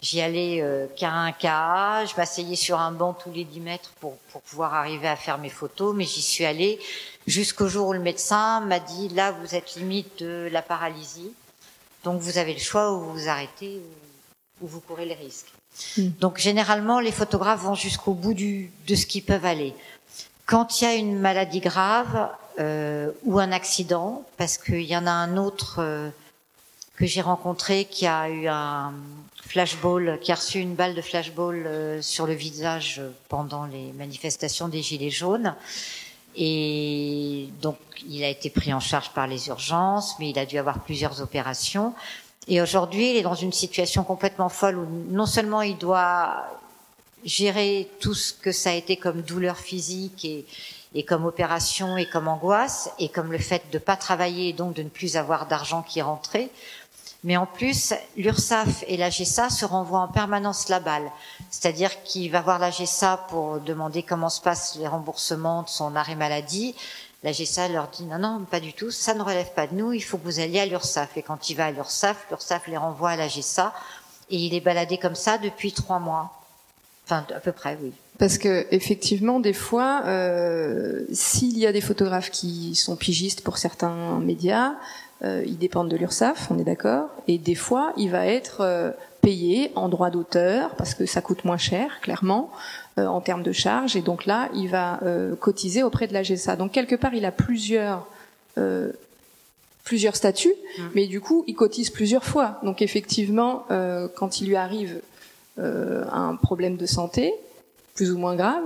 J'y 0.05 0.21
allais 0.21 0.61
euh, 0.61 0.87
qu'à 0.95 1.11
un 1.13 1.33
cas, 1.33 2.05
je 2.05 2.15
m'asseyais 2.15 2.57
sur 2.57 2.79
un 2.79 2.93
banc 2.93 3.15
tous 3.15 3.33
les 3.33 3.45
10 3.45 3.61
mètres 3.61 3.91
pour, 4.01 4.19
pour 4.33 4.43
pouvoir 4.43 4.75
arriver 4.75 5.09
à 5.09 5.17
faire 5.17 5.39
mes 5.39 5.49
photos, 5.49 5.95
mais 5.97 6.05
j'y 6.05 6.21
suis 6.21 6.45
allée 6.45 6.79
jusqu'au 7.27 7.69
jour 7.69 7.89
où 7.89 7.95
le 7.95 8.01
médecin 8.01 8.61
m'a 8.61 8.81
dit 8.81 9.09
là 9.09 9.33
vous 9.33 9.55
êtes 9.55 9.77
limite 9.77 10.23
de 10.23 10.51
la 10.53 10.61
paralysie, 10.61 11.33
donc 12.05 12.21
vous 12.21 12.39
avez 12.39 12.53
le 12.53 12.61
choix 12.61 12.93
où 12.93 13.01
vous 13.01 13.13
vous 13.15 13.29
arrêtez 13.29 13.81
ou, 14.61 14.67
vous 14.67 14.81
courez 14.81 15.05
les 15.05 15.15
risques. 15.15 15.53
Hmm. 15.99 16.09
Donc 16.21 16.39
généralement 16.39 17.01
les 17.01 17.13
photographes 17.13 17.63
vont 17.63 17.75
jusqu'au 17.75 18.15
bout 18.15 18.35
du, 18.35 18.71
de 18.87 18.95
ce 18.95 19.07
qu'ils 19.07 19.25
peuvent 19.25 19.45
aller. 19.45 19.75
Quand 20.47 20.81
il 20.81 20.85
y 20.85 20.87
a 20.87 20.95
une 20.95 21.19
maladie 21.19 21.61
grave 21.61 22.31
euh, 22.61 23.11
ou 23.25 23.41
un 23.41 23.51
accident, 23.51 24.25
parce 24.37 24.59
qu'il 24.59 24.83
y 24.83 24.97
en 24.97 25.07
a 25.07 25.11
un 25.11 25.37
autre 25.37 25.77
euh, 25.81 26.11
que 26.97 27.07
j'ai 27.07 27.23
rencontré 27.23 27.87
qui 27.87 28.07
a 28.07 28.29
eu 28.29 28.47
un, 28.47 28.93
flashball, 29.47 30.19
qui 30.21 30.33
a 30.33 30.35
reçu 30.35 30.59
une 30.59 30.75
balle 30.75 30.95
de 30.95 31.03
flashball 31.03 31.65
euh, 31.67 32.03
sur 32.03 32.27
le 32.27 32.33
visage 32.33 33.01
pendant 33.29 33.67
les 33.67 33.93
manifestations 33.93 34.69
des 34.69 34.83
Gilets 34.83 35.11
jaunes. 35.11 35.55
Et 36.37 37.49
donc, 37.63 37.77
il 38.09 38.25
a 38.25 38.29
été 38.29 38.51
pris 38.51 38.73
en 38.73 38.81
charge 38.81 39.11
par 39.11 39.27
les 39.27 39.49
urgences, 39.49 40.17
mais 40.19 40.31
il 40.31 40.39
a 40.39 40.47
dû 40.47 40.59
avoir 40.59 40.81
plusieurs 40.81 41.21
opérations. 41.21 41.95
Et 42.49 42.61
aujourd'hui, 42.61 43.11
il 43.11 43.17
est 43.17 43.23
dans 43.23 43.35
une 43.35 43.53
situation 43.53 44.05
complètement 44.05 44.49
folle 44.49 44.79
où 44.79 44.87
non 45.11 45.27
seulement 45.27 45.63
il 45.63 45.79
doit 45.79 46.45
gérer 47.25 47.89
tout 48.01 48.15
ce 48.15 48.33
que 48.33 48.53
ça 48.53 48.71
a 48.71 48.75
été 48.75 48.97
comme 48.97 49.23
douleur 49.23 49.57
physique 49.57 50.27
et, 50.95 51.03
comme 51.05 51.25
opération 51.25 51.97
et 51.97 52.07
comme 52.07 52.29
angoisse 52.29 52.91
et 52.99 53.09
comme 53.09 53.33
le 53.33 53.39
fait 53.39 53.63
de 53.73 53.79
ne 53.79 53.83
pas 53.83 53.97
travailler 53.97 54.51
et 54.51 54.53
donc 54.53 54.75
de 54.75 54.83
ne 54.83 54.89
plus 54.89 55.17
avoir 55.17 55.47
d'argent 55.47 55.83
qui 55.83 56.03
rentrait. 56.03 56.51
Mais 57.25 57.39
en 57.39 57.47
plus, 57.47 57.95
l'URSSAF 58.19 58.85
et 58.87 58.99
la 58.99 59.09
GESA 59.09 59.49
se 59.49 59.65
renvoient 59.65 60.01
en 60.01 60.09
permanence 60.09 60.69
la 60.69 60.79
balle. 60.79 61.11
C'est-à-dire 61.51 62.03
qu'il 62.03 62.31
va 62.31 62.43
voir 62.43 62.59
la 62.59 62.71
GESA 62.71 63.27
pour 63.31 63.61
demander 63.61 64.03
comment 64.03 64.29
se 64.29 64.43
passent 64.43 64.77
les 64.79 64.87
remboursements 64.87 65.63
de 65.63 65.69
son 65.71 65.97
arrêt 65.97 66.17
maladie. 66.17 66.75
La 67.23 67.33
GESA 67.33 67.69
leur 67.69 67.89
dit 67.89 68.05
non, 68.05 68.19
non, 68.19 68.45
pas 68.45 68.61
du 68.61 68.75
tout, 68.75 68.91
ça 68.91 69.15
ne 69.15 69.23
relève 69.23 69.55
pas 69.55 69.67
de 69.67 69.75
nous, 69.75 69.95
il 69.95 70.03
faut 70.03 70.19
que 70.19 70.25
vous 70.25 70.39
alliez 70.39 70.61
à 70.61 70.67
l'URSSAF. 70.67 71.17
Et 71.17 71.23
quand 71.23 71.49
il 71.49 71.55
va 71.55 71.65
à 71.65 71.71
l'URSSAF, 71.71 72.27
l'URSSAF 72.29 72.69
les 72.69 72.77
renvoie 72.77 73.11
à 73.11 73.17
la 73.17 73.27
GESA. 73.27 73.73
Et 74.29 74.37
il 74.37 74.55
est 74.55 74.61
baladé 74.61 74.99
comme 74.99 75.15
ça 75.15 75.39
depuis 75.39 75.73
trois 75.73 75.99
mois. 75.99 76.43
Enfin, 77.07 77.25
à 77.35 77.41
peu 77.41 77.53
près, 77.53 77.79
oui. 77.83 77.93
Parce 78.19 78.39
que 78.39 78.67
effectivement, 78.71 79.41
des 79.41 79.53
fois, 79.53 80.03
euh, 80.07 81.05
s'il 81.13 81.59
y 81.59 81.67
a 81.67 81.73
des 81.73 81.81
photographes 81.81 82.31
qui 82.31 82.75
sont 82.75 82.97
pigistes 82.97 83.41
pour 83.41 83.59
certains 83.59 84.21
médias, 84.21 84.75
euh, 85.25 85.43
ils 85.47 85.57
dépendent 85.57 85.89
de 85.89 85.97
l'URSSAF, 85.97 86.51
on 86.51 86.59
est 86.59 86.65
d'accord, 86.65 87.09
et 87.29 87.39
des 87.39 87.55
fois, 87.55 87.93
il 87.97 88.11
va 88.11 88.27
être 88.27 88.61
euh, 88.61 88.91
payé 89.23 89.73
en 89.75 89.89
droit 89.89 90.11
d'auteur 90.11 90.75
parce 90.77 90.95
que 90.95 91.07
ça 91.07 91.23
coûte 91.23 91.45
moins 91.45 91.57
cher, 91.57 92.01
clairement, 92.03 92.51
euh, 92.99 93.07
en 93.07 93.23
termes 93.23 93.43
de 93.43 93.53
charges, 93.53 93.97
et 93.97 94.03
donc 94.03 94.27
là, 94.27 94.51
il 94.55 94.69
va 94.69 95.01
cotiser 95.41 95.83
auprès 95.83 96.07
de 96.07 96.13
la 96.13 96.23
GSA. 96.23 96.57
Donc 96.57 96.73
quelque 96.73 96.95
part, 96.95 97.15
il 97.15 97.25
a 97.25 97.33
plusieurs 97.33 98.07
plusieurs 99.83 100.17
statuts, 100.17 100.55
mmh. 100.79 100.83
mais 100.95 101.07
du 101.07 101.21
coup, 101.21 101.45
il 101.47 101.55
cotise 101.55 101.91
plusieurs 101.91 102.25
fois. 102.25 102.61
Donc 102.63 102.83
effectivement, 102.83 103.67
quand 104.15 104.41
il 104.41 104.49
lui 104.49 104.57
arrive 104.57 105.01
un 105.59 106.37
problème 106.37 106.77
de 106.77 106.87
santé, 106.87 107.35
plus 107.95 108.13
ou 108.13 108.19
moins 108.19 108.37
grave, 108.37 108.63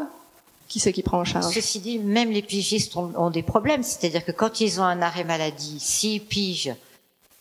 qui 0.68 0.80
c'est 0.80 0.92
qui 0.92 1.02
prend 1.02 1.20
en 1.20 1.24
charge? 1.24 1.52
Ceci 1.52 1.80
dit, 1.80 1.98
même 1.98 2.30
les 2.30 2.42
pigistes 2.42 2.94
ont, 2.96 3.30
des 3.30 3.42
problèmes. 3.42 3.82
C'est-à-dire 3.82 4.24
que 4.24 4.32
quand 4.32 4.60
ils 4.60 4.80
ont 4.80 4.84
un 4.84 5.02
arrêt 5.02 5.24
maladie, 5.24 5.80
s'ils 5.80 6.24
pigent 6.24 6.74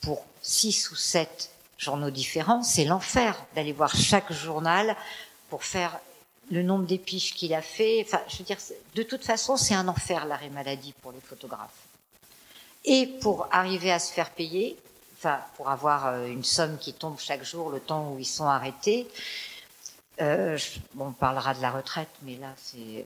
pour 0.02 0.24
six 0.42 0.90
ou 0.92 0.96
sept 0.96 1.52
journaux 1.78 2.10
différents, 2.10 2.64
c'est 2.64 2.86
l'enfer 2.86 3.46
d'aller 3.56 3.74
voir 3.74 3.96
chaque 3.96 4.32
journal 4.32 4.96
pour 5.50 5.64
faire 5.64 6.00
le 6.50 6.64
nombre 6.64 6.86
d'épiges 6.86 7.34
qu'il 7.34 7.54
a 7.54 7.62
fait. 7.62 8.04
Enfin, 8.06 8.22
je 8.30 8.38
veux 8.38 8.46
dire, 8.46 8.58
de 8.96 9.04
toute 9.04 9.24
façon, 9.24 9.58
c'est 9.58 9.76
un 9.76 9.88
enfer 9.90 10.26
l'arrêt 10.26 10.50
maladie 10.50 10.94
pour 11.02 11.12
les 11.12 11.20
photographes. 11.20 11.70
Et 12.86 13.08
pour 13.22 13.48
arriver 13.52 13.92
à 13.92 14.00
se 14.00 14.14
faire 14.14 14.30
payer, 14.30 14.78
enfin, 15.18 15.40
pour 15.58 15.70
avoir 15.70 16.08
euh, 16.08 16.28
une 16.28 16.46
somme 16.46 16.78
qui 16.78 16.94
tombe 16.94 17.20
chaque 17.20 17.44
jour 17.44 17.70
le 17.70 17.82
temps 17.82 18.14
où 18.14 18.20
ils 18.20 18.26
sont 18.26 18.46
arrêtés, 18.46 19.08
euh, 20.22 20.58
on 21.00 21.12
parlera 21.12 21.54
de 21.54 21.62
la 21.62 21.72
retraite, 21.72 22.10
mais 22.24 22.36
là 22.38 22.48
c'est. 22.58 23.06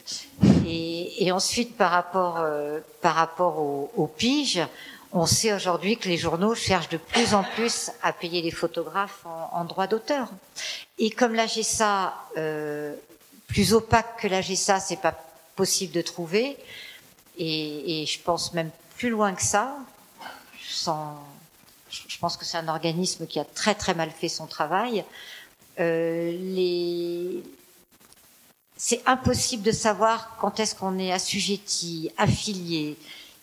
Et, 0.66 1.26
et, 1.26 1.32
ensuite, 1.32 1.76
par 1.76 1.92
rapport 1.92 2.38
euh, 2.40 2.80
par 3.02 3.16
rapport 3.16 3.60
aux 3.60 3.92
au 3.96 4.08
piges, 4.08 4.62
on 5.12 5.26
sait 5.26 5.54
aujourd'hui 5.54 5.98
que 5.98 6.08
les 6.08 6.18
journaux 6.18 6.56
cherchent 6.56 6.90
de 6.90 6.98
plus 6.98 7.34
en 7.34 7.44
plus 7.44 7.92
à 8.02 8.14
payer 8.14 8.42
les 8.42 8.52
photographes 8.52 9.26
en, 9.26 9.50
en 9.60 9.66
droit 9.66 9.88
d'auteur. 9.88 10.30
Et 11.00 11.10
comme 11.10 11.34
la 11.36 11.48
GSA, 11.48 12.14
euh, 12.38 12.96
plus 13.48 13.74
opaque 13.74 14.22
que 14.22 14.28
la 14.28 14.42
GSA, 14.42 14.80
c'est 14.80 15.02
pas 15.02 15.16
possible 15.56 15.94
de 15.94 16.02
trouver. 16.02 16.58
Et, 17.38 18.04
et, 18.04 18.06
je 18.06 18.20
pense 18.22 18.54
même 18.54 18.72
plus 18.98 19.10
loin 19.10 19.34
que 19.34 19.42
ça. 19.44 19.76
Sans, 20.70 21.22
je 21.90 22.18
pense 22.20 22.38
que 22.38 22.46
c'est 22.46 22.58
un 22.58 22.70
organisme 22.70 23.28
qui 23.28 23.40
a 23.40 23.44
très 23.46 23.76
très 23.76 23.94
mal 23.94 24.12
fait 24.12 24.30
son 24.30 24.48
travail. 24.48 25.04
Euh, 25.80 26.32
les... 26.32 27.44
c'est 28.76 29.02
impossible 29.06 29.64
de 29.64 29.72
savoir 29.72 30.38
quand 30.40 30.60
est-ce 30.60 30.76
qu'on 30.76 31.00
est 31.00 31.12
assujetti, 31.12 32.12
affilié. 32.18 32.98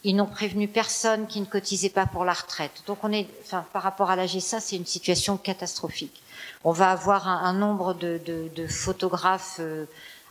Ils 0.04 0.14
n'ont 0.14 0.26
prévenu 0.26 0.68
personne 0.68 1.26
qui 1.26 1.40
ne 1.40 1.47
cotisait 1.47 1.88
pas 1.88 2.06
pour 2.06 2.25
la 2.25 2.32
retraite. 2.32 2.82
Donc 2.87 2.99
on 3.02 3.12
est, 3.12 3.26
enfin, 3.42 3.64
par 3.73 3.82
rapport 3.82 4.11
à 4.11 4.16
la 4.16 4.26
GSA, 4.26 4.61
c'est 4.61 4.76
une 4.76 4.87
situation 4.87 5.37
catastrophique. 5.37 6.23
On 6.64 6.73
va 6.73 6.90
avoir 6.90 7.26
un, 7.26 7.52
nombre 7.52 7.94
de, 7.94 8.20
de, 8.25 8.49
de 8.54 8.66
photographes 8.66 9.56
euh, 9.61 9.87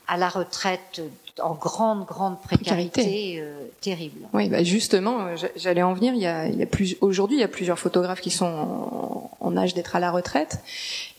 à 0.08 0.18
la 0.18 0.30
retraite 0.30 1.02
en 1.42 1.54
grande, 1.54 2.06
grande 2.06 2.42
précarité, 2.42 3.40
euh, 3.40 3.68
terrible. 3.82 4.28
Oui, 4.34 4.50
bah 4.50 4.64
justement, 4.64 5.28
j'allais 5.56 5.84
en 5.84 5.94
venir. 5.94 6.14
Il 6.14 6.22
y 6.22 6.26
a, 6.26 6.48
il 6.48 6.58
y 6.58 6.64
a 6.64 6.66
plus 6.66 6.96
aujourd'hui, 7.02 7.38
il 7.38 7.42
y 7.42 7.44
a 7.44 7.48
plusieurs 7.50 7.78
photographes 7.78 8.22
qui 8.22 8.32
sont 8.32 8.46
en, 8.46 9.27
âge 9.56 9.74
d'être 9.74 9.96
à 9.96 10.00
la 10.00 10.12
retraite, 10.12 10.60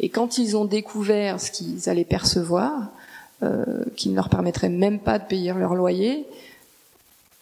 et 0.00 0.08
quand 0.08 0.36
ils 0.38 0.56
ont 0.56 0.64
découvert 0.64 1.40
ce 1.40 1.50
qu'ils 1.50 1.88
allaient 1.88 2.04
percevoir, 2.04 2.90
euh, 3.42 3.64
qui 3.96 4.10
ne 4.10 4.16
leur 4.16 4.28
permettrait 4.28 4.68
même 4.68 4.98
pas 4.98 5.18
de 5.18 5.24
payer 5.24 5.54
leur 5.54 5.74
loyer, 5.74 6.26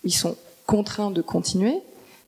ils 0.04 0.14
sont 0.14 0.36
contraints 0.66 1.10
de 1.10 1.22
continuer. 1.22 1.80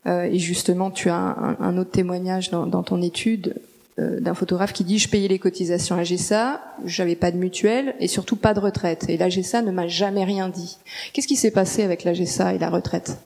Euh, 0.07 0.23
et 0.23 0.39
justement, 0.39 0.91
tu 0.91 1.11
as 1.11 1.17
un, 1.61 1.77
autre 1.77 1.91
témoignage 1.91 2.51
dans, 2.51 2.83
ton 2.83 3.03
étude 3.03 3.57
euh, 3.99 4.21
d'un 4.21 4.35
photographe 4.35 4.73
qui 4.73 4.85
dit 4.85 4.99
je 4.99 5.09
payais 5.09 5.29
les 5.29 5.39
cotisations 5.39 5.97
à 5.97 6.05
GESA, 6.05 6.63
j'avais 6.85 7.17
pas 7.17 7.31
de 7.31 7.37
mutuelle 7.37 7.95
et 8.01 8.07
surtout 8.07 8.37
pas 8.37 8.55
de 8.55 8.61
retraite. 8.61 9.07
Et 9.09 9.17
la 9.17 9.29
GESA 9.29 9.63
ne 9.63 9.71
m'a 9.71 9.89
jamais 9.89 10.25
rien 10.25 10.49
dit. 10.49 10.79
Qu'est-ce 11.13 11.27
qui 11.27 11.37
s'est 11.37 11.51
passé 11.51 11.83
avec 11.83 12.05
la 12.05 12.15
GESA 12.15 12.55
et 12.55 12.59
la 12.59 12.71
retraite? 12.71 13.19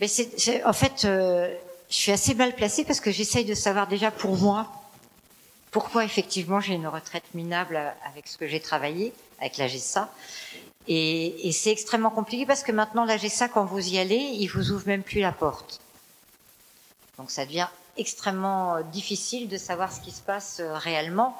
Mais 0.00 0.08
c'est, 0.08 0.64
En 0.64 0.72
fait, 0.72 1.04
euh, 1.04 1.48
je 1.88 1.94
suis 1.94 2.12
assez 2.12 2.34
mal 2.34 2.54
placée 2.54 2.84
parce 2.84 3.00
que 3.00 3.10
j'essaye 3.10 3.44
de 3.44 3.54
savoir 3.54 3.86
déjà 3.86 4.10
pour 4.10 4.36
moi 4.36 4.70
pourquoi 5.70 6.04
effectivement 6.04 6.60
j'ai 6.60 6.74
une 6.74 6.86
retraite 6.86 7.24
minable 7.34 7.78
avec 8.10 8.26
ce 8.26 8.38
que 8.38 8.46
j'ai 8.46 8.60
travaillé 8.60 9.12
avec 9.40 9.58
la 9.58 9.68
GESA. 9.68 10.10
Et, 10.88 11.48
et 11.48 11.52
c'est 11.52 11.70
extrêmement 11.70 12.10
compliqué 12.10 12.46
parce 12.46 12.62
que 12.62 12.72
maintenant 12.72 13.04
la 13.04 13.16
GESA, 13.16 13.48
quand 13.48 13.64
vous 13.64 13.88
y 13.88 13.98
allez, 13.98 14.16
il 14.16 14.46
vous 14.46 14.70
ouvre 14.70 14.86
même 14.86 15.02
plus 15.02 15.20
la 15.20 15.32
porte. 15.32 15.80
Donc 17.18 17.30
ça 17.30 17.44
devient 17.44 17.68
extrêmement 17.96 18.76
euh, 18.76 18.82
difficile 18.82 19.48
de 19.48 19.56
savoir 19.56 19.92
ce 19.92 20.00
qui 20.00 20.10
se 20.10 20.20
passe 20.20 20.58
euh, 20.60 20.74
réellement. 20.74 21.36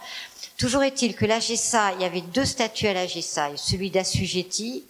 Toujours 0.58 0.82
est-il 0.82 1.14
que 1.14 1.26
la 1.26 1.40
GESA, 1.40 1.92
il 1.94 2.00
y 2.00 2.04
avait 2.04 2.22
deux 2.22 2.44
statuts 2.44 2.88
à 2.88 2.94
la 2.94 3.06
GESA, 3.06 3.56
celui 3.56 3.90
d'assujetti 3.90 4.84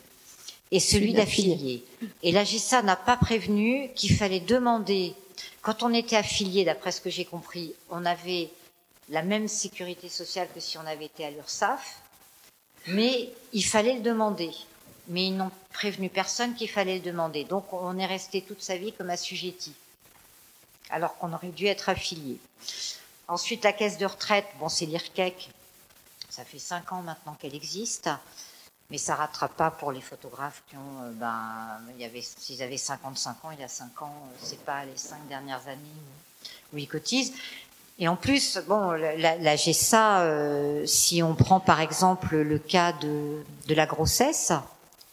et 0.71 0.81
celui 0.81 1.13
d'affilié. 1.13 1.85
Et 2.23 2.33
la 2.33 2.45
GESA 2.45 2.83
n'a 2.83 2.97
pas 2.97 3.17
prévenu 3.17 3.91
qu'il 3.95 4.15
fallait 4.15 4.41
demander, 4.41 5.15
quand 5.67 5.83
on 5.83 5.93
était 5.93 6.15
affilié, 6.15 6.65
d'après 6.65 6.93
ce 6.93 7.01
que 7.01 7.11
j'ai 7.11 7.25
compris, 7.25 7.75
on 7.91 8.07
avait 8.07 8.51
la 9.09 9.23
même 9.23 9.49
sécurité 9.49 10.09
sociale 10.09 10.47
que 10.55 10.61
si 10.61 10.79
on 10.79 10.87
avait 10.87 11.07
été 11.07 11.25
à 11.25 11.31
l'URSSAF, 11.33 12.03
mais 12.87 13.33
il 13.53 13.65
fallait 13.65 13.95
le 13.95 14.01
demander. 14.01 14.53
Mais 15.09 15.27
ils 15.27 15.37
n'ont 15.37 15.51
prévenu 15.73 16.09
personne 16.09 16.55
qu'il 16.55 16.71
fallait 16.71 16.99
le 16.99 17.01
demander. 17.01 17.43
Donc 17.43 17.73
on 17.73 17.99
est 17.99 18.07
resté 18.07 18.43
toute 18.43 18.63
sa 18.63 18.77
vie 18.77 18.93
comme 18.93 19.11
assujetti 19.11 19.75
alors 20.89 21.19
qu'on 21.19 21.33
aurait 21.33 21.49
dû 21.49 21.67
être 21.67 21.89
affilié. 21.89 22.39
Ensuite, 23.27 23.65
la 23.65 23.73
caisse 23.73 23.99
de 23.99 24.07
retraite, 24.07 24.47
bon, 24.61 24.69
c'est 24.69 24.87
l'IRCEC, 24.87 25.51
ça 26.31 26.45
fait 26.45 26.61
cinq 26.61 26.93
ans 26.93 27.03
maintenant 27.03 27.37
qu'elle 27.41 27.57
existe, 27.57 28.09
mais 28.91 28.99
ça 28.99 29.15
rattrape 29.15 29.57
pas 29.57 29.71
pour 29.71 29.93
les 29.93 30.01
photographes 30.01 30.63
qui 30.69 30.77
ont, 30.77 31.03
euh, 31.05 31.11
ben, 31.13 31.79
il 31.97 32.03
y 32.03 32.05
avait, 32.05 32.23
s'ils 32.23 32.63
avaient 32.63 32.77
55 32.77 33.45
ans, 33.45 33.51
il 33.53 33.61
y 33.61 33.65
a 33.65 33.69
cinq 33.69 34.01
ans, 34.03 34.15
euh, 34.25 34.37
c'est 34.41 34.61
pas 34.65 34.85
les 34.85 34.97
cinq 34.97 35.27
dernières 35.29 35.67
années 35.67 35.81
où, 36.73 36.79
ils 36.79 36.87
cotisent. 36.89 37.33
Et 37.99 38.09
en 38.09 38.17
plus, 38.17 38.59
bon, 38.69 38.91
la, 38.91 39.37
la 39.37 39.57
GESA, 39.57 40.21
euh, 40.21 40.85
si 40.87 41.23
on 41.23 41.35
prend 41.35 41.61
par 41.61 41.81
exemple 41.81 42.37
le 42.37 42.59
cas 42.59 42.93
de, 42.93 43.43
de 43.69 43.75
la 43.75 43.87
grossesse, 43.87 44.53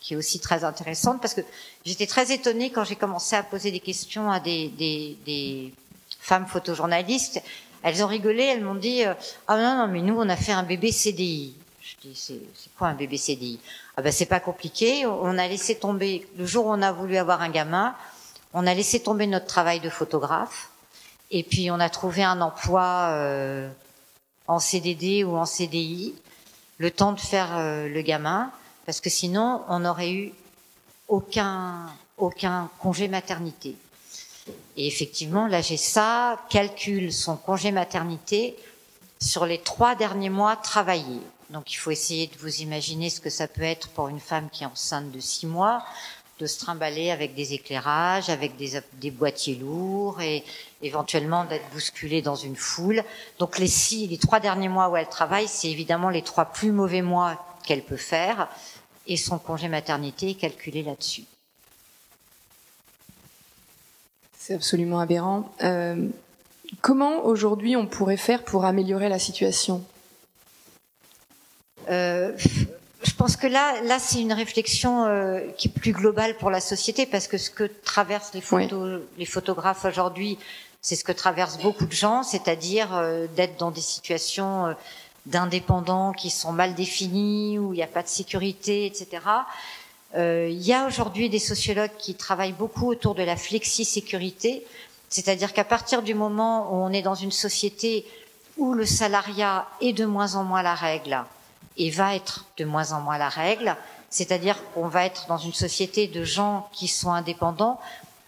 qui 0.03 0.13
est 0.13 0.17
aussi 0.17 0.39
très 0.39 0.65
intéressante 0.65 1.21
parce 1.21 1.33
que 1.33 1.41
j'étais 1.85 2.07
très 2.07 2.31
étonnée 2.33 2.71
quand 2.71 2.83
j'ai 2.83 2.97
commencé 2.97 3.37
à 3.37 3.41
poser 3.41 3.71
des 3.71 3.79
questions 3.79 4.29
à 4.29 4.41
des, 4.41 4.67
des, 4.67 5.17
des 5.25 5.73
femmes 6.19 6.45
photojournalistes. 6.45 7.41
Elles 7.83 8.03
ont 8.03 8.07
rigolé, 8.07 8.43
elles 8.43 8.63
m'ont 8.63 8.75
dit 8.75 9.05
euh, 9.05 9.13
ah 9.47 9.57
non 9.57 9.77
non 9.77 9.87
mais 9.91 10.01
nous 10.01 10.15
on 10.17 10.27
a 10.27 10.35
fait 10.35 10.51
un 10.51 10.63
bébé 10.63 10.91
CDI. 10.91 11.55
C'est 12.15 12.41
quoi 12.77 12.89
un 12.89 12.95
bébé 12.95 13.17
CDI 13.17 13.59
Ah 13.95 14.01
ben 14.01 14.11
c'est 14.11 14.25
pas 14.25 14.41
compliqué. 14.41 15.05
On 15.05 15.37
a 15.37 15.47
laissé 15.47 15.75
tomber 15.75 16.27
le 16.37 16.45
jour 16.45 16.65
où 16.65 16.69
on 16.69 16.81
a 16.81 16.91
voulu 16.91 17.15
avoir 17.15 17.41
un 17.41 17.49
gamin, 17.49 17.95
on 18.53 18.67
a 18.67 18.73
laissé 18.73 19.01
tomber 19.01 19.25
notre 19.25 19.45
travail 19.45 19.79
de 19.79 19.89
photographe 19.89 20.69
et 21.31 21.43
puis 21.43 21.71
on 21.71 21.79
a 21.79 21.89
trouvé 21.89 22.21
un 22.23 22.41
emploi 22.41 23.07
euh, 23.11 23.69
en 24.47 24.59
CDD 24.59 25.23
ou 25.23 25.37
en 25.37 25.45
CDI, 25.45 26.13
le 26.77 26.91
temps 26.91 27.13
de 27.13 27.21
faire 27.21 27.57
euh, 27.57 27.87
le 27.87 28.01
gamin 28.01 28.51
parce 28.85 28.99
que 28.99 29.09
sinon 29.09 29.61
on 29.69 29.79
n'aurait 29.79 30.11
eu 30.11 30.33
aucun, 31.07 31.89
aucun 32.17 32.69
congé 32.79 33.07
maternité. 33.07 33.77
Et 34.75 34.87
effectivement, 34.87 35.47
la 35.47 35.61
GESA 35.61 36.37
calcule 36.49 37.13
son 37.13 37.37
congé 37.37 37.71
maternité 37.71 38.57
sur 39.21 39.45
les 39.45 39.59
trois 39.59 39.95
derniers 39.95 40.29
mois 40.29 40.57
travaillés. 40.57 41.21
Donc 41.53 41.71
il 41.71 41.75
faut 41.75 41.91
essayer 41.91 42.25
de 42.25 42.35
vous 42.39 42.61
imaginer 42.61 43.11
ce 43.11 43.21
que 43.21 43.29
ça 43.29 43.47
peut 43.47 43.61
être 43.61 43.87
pour 43.89 44.07
une 44.07 44.19
femme 44.19 44.49
qui 44.51 44.63
est 44.63 44.65
enceinte 44.65 45.11
de 45.11 45.19
six 45.19 45.45
mois, 45.45 45.85
de 46.39 46.47
se 46.47 46.57
trimballer 46.59 47.11
avec 47.11 47.35
des 47.35 47.53
éclairages, 47.53 48.31
avec 48.31 48.53
des, 48.57 49.11
boîtiers 49.11 49.55
lourds 49.55 50.19
et 50.19 50.43
éventuellement 50.81 51.45
d'être 51.45 51.69
bousculée 51.71 52.23
dans 52.23 52.35
une 52.35 52.55
foule. 52.55 53.03
Donc 53.37 53.59
les 53.59 53.67
six, 53.67 54.07
les 54.07 54.17
trois 54.17 54.39
derniers 54.39 54.67
mois 54.67 54.89
où 54.89 54.97
elle 54.97 55.07
travaille, 55.07 55.47
c'est 55.47 55.69
évidemment 55.69 56.09
les 56.09 56.23
trois 56.23 56.45
plus 56.45 56.71
mauvais 56.71 57.03
mois 57.03 57.45
qu'elle 57.63 57.83
peut 57.83 57.97
faire 57.97 58.49
et 59.05 59.15
son 59.15 59.37
congé 59.37 59.67
maternité 59.67 60.31
est 60.31 60.35
calculé 60.35 60.81
là-dessus. 60.81 61.25
C'est 64.39 64.55
absolument 64.55 64.99
aberrant. 64.99 65.51
Euh, 65.61 66.09
comment 66.81 67.23
aujourd'hui 67.25 67.75
on 67.75 67.85
pourrait 67.85 68.17
faire 68.17 68.43
pour 68.43 68.65
améliorer 68.65 69.07
la 69.07 69.19
situation? 69.19 69.85
Je 71.87 73.13
pense 73.17 73.35
que 73.35 73.47
là, 73.47 73.81
là 73.81 73.99
c'est 73.99 74.21
une 74.21 74.33
réflexion 74.33 75.05
euh, 75.05 75.41
qui 75.57 75.67
est 75.67 75.71
plus 75.71 75.91
globale 75.91 76.37
pour 76.37 76.49
la 76.49 76.61
société 76.61 77.05
parce 77.05 77.27
que 77.27 77.37
ce 77.37 77.49
que 77.49 77.69
traversent 77.83 78.33
les, 78.33 78.41
photos, 78.41 79.01
les 79.17 79.25
photographes 79.25 79.85
aujourd'hui, 79.85 80.37
c'est 80.81 80.95
ce 80.95 81.03
que 81.03 81.11
traversent 81.11 81.59
beaucoup 81.59 81.85
de 81.85 81.91
gens, 81.91 82.23
c'est-à-dire 82.23 82.89
d'être 83.35 83.57
dans 83.57 83.71
des 83.71 83.81
situations 83.81 84.75
d'indépendants 85.25 86.11
qui 86.11 86.29
sont 86.29 86.51
mal 86.51 86.75
définis, 86.75 87.57
où 87.57 87.73
il 87.73 87.77
n'y 87.77 87.83
a 87.83 87.87
pas 87.87 88.03
de 88.03 88.07
sécurité, 88.07 88.85
etc. 88.85 89.21
Euh, 90.15 90.47
il 90.49 90.61
y 90.61 90.73
a 90.73 90.85
aujourd'hui 90.85 91.29
des 91.29 91.39
sociologues 91.39 91.95
qui 91.97 92.15
travaillent 92.15 92.53
beaucoup 92.53 92.89
autour 92.89 93.15
de 93.15 93.23
la 93.23 93.35
flexi-sécurité, 93.35 94.65
c'est-à-dire 95.09 95.53
qu'à 95.53 95.63
partir 95.63 96.03
du 96.03 96.13
moment 96.13 96.71
où 96.71 96.75
on 96.83 96.89
est 96.89 97.01
dans 97.01 97.15
une 97.15 97.31
société 97.31 98.05
où 98.57 98.73
le 98.73 98.85
salariat 98.85 99.67
est 99.81 99.93
de 99.93 100.05
moins 100.05 100.35
en 100.35 100.43
moins 100.43 100.61
la 100.61 100.75
règle 100.75 101.23
et 101.77 101.89
va 101.89 102.15
être 102.15 102.45
de 102.57 102.65
moins 102.65 102.91
en 102.91 103.01
moins 103.01 103.17
la 103.17 103.29
règle, 103.29 103.75
c'est-à-dire 104.09 104.57
qu'on 104.73 104.87
va 104.87 105.05
être 105.05 105.27
dans 105.27 105.37
une 105.37 105.53
société 105.53 106.07
de 106.07 106.23
gens 106.23 106.69
qui 106.71 106.87
sont 106.87 107.11
indépendants, 107.11 107.79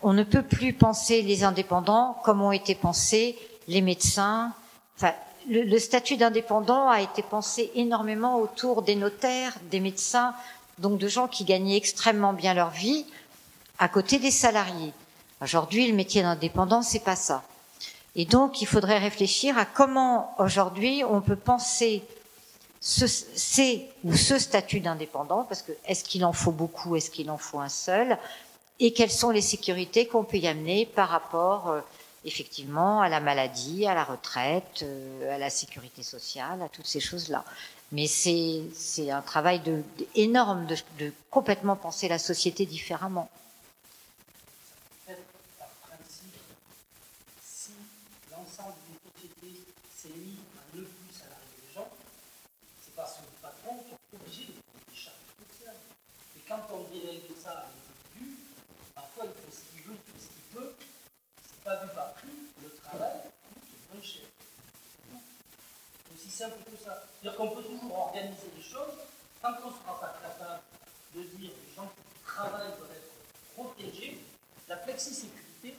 on 0.02 0.14
ne 0.14 0.24
peut 0.24 0.44
plus 0.44 0.74
penser 0.74 1.22
les 1.22 1.44
indépendants 1.44 2.18
comme 2.24 2.42
ont 2.42 2.52
été 2.52 2.76
pensés 2.76 3.38
les 3.68 3.82
médecins, 3.82 4.54
enfin 4.98 5.14
le, 5.50 5.78
statut 5.80 6.18
d'indépendant 6.18 6.90
a 6.90 7.02
été 7.02 7.22
pensé 7.22 7.72
énormément 7.76 8.40
autour 8.40 8.82
des 8.82 8.96
notaires, 8.96 9.54
des 9.70 9.80
médecins, 9.80 10.34
donc 10.80 10.98
de 10.98 11.08
gens 11.08 11.28
qui 11.28 11.44
gagnaient 11.44 11.78
extrêmement 11.78 12.34
bien 12.34 12.54
leur 12.54 12.70
vie 12.70 13.06
à 13.78 13.88
côté 13.88 14.20
des 14.20 14.32
salariés. 14.32 14.94
Aujourd'hui, 15.42 15.88
le 15.88 15.96
métier 15.96 16.22
d'indépendant, 16.22 16.82
c'est 16.82 17.04
pas 17.04 17.16
ça. 17.16 17.44
Et 18.16 18.26
donc, 18.26 18.62
il 18.62 18.66
faudrait 18.66 18.98
réfléchir 18.98 19.58
à 19.58 19.66
comment 19.66 20.34
aujourd'hui 20.40 21.04
on 21.04 21.22
peut 21.22 21.36
penser 21.36 22.02
ce, 22.88 23.08
c'est 23.08 23.88
ou 24.04 24.16
ce 24.16 24.38
statut 24.38 24.80
d'indépendant, 24.80 25.44
parce 25.44 25.64
que 25.64 25.72
est-ce 25.88 26.04
qu'il 26.04 26.24
en 26.24 26.34
faut 26.34 26.52
beaucoup, 26.52 26.96
est-ce 26.96 27.10
qu'il 27.10 27.32
en 27.32 27.38
faut 27.40 27.60
un 27.60 27.68
seul, 27.68 28.16
et 28.80 28.94
quelles 28.94 29.10
sont 29.12 29.32
les 29.32 29.42
sécurités 29.42 30.06
qu'on 30.06 30.24
peut 30.24 30.38
y 30.38 30.48
amener 30.48 30.86
par 30.86 31.10
rapport 31.10 31.72
euh, 31.72 31.82
effectivement 32.26 33.02
à 33.02 33.10
la 33.10 33.22
maladie, 33.22 33.88
à 33.88 33.96
la 33.96 34.04
retraite, 34.04 34.84
euh, 34.84 35.34
à 35.34 35.40
la 35.40 35.50
sécurité 35.50 36.04
sociale, 36.04 36.62
à 36.62 36.70
toutes 36.70 36.86
ces 36.86 37.00
choses-là. 37.00 37.44
Mais 37.92 38.06
c'est 38.06 38.62
un 39.10 39.22
travail 39.22 39.62
de, 39.62 39.82
énorme 40.14 40.68
de, 40.68 40.76
de 41.00 41.12
complètement 41.32 41.76
penser 41.76 42.08
la 42.08 42.20
société 42.20 42.68
différemment. 42.68 43.32
Simple 66.36 66.58
que 66.66 66.84
ça. 66.84 67.04
C'est-à-dire 67.22 67.38
qu'on 67.38 67.56
peut 67.56 67.64
toujours 67.64 67.98
organiser 67.98 68.52
les 68.56 68.64
choses 68.64 68.94
tant 69.42 69.54
qu'on 69.54 69.70
ne 69.70 69.76
sera 69.76 70.00
pas 70.00 70.20
capable 70.22 70.62
de 71.16 71.24
dire 71.24 71.52
les 71.52 71.76
gens 71.76 71.88
qui 71.88 72.24
travaillent 72.26 72.76
doivent 72.78 72.92
être 72.92 73.54
protégés. 73.56 74.20
La 74.68 74.78
flexi-sécurité, 74.78 75.76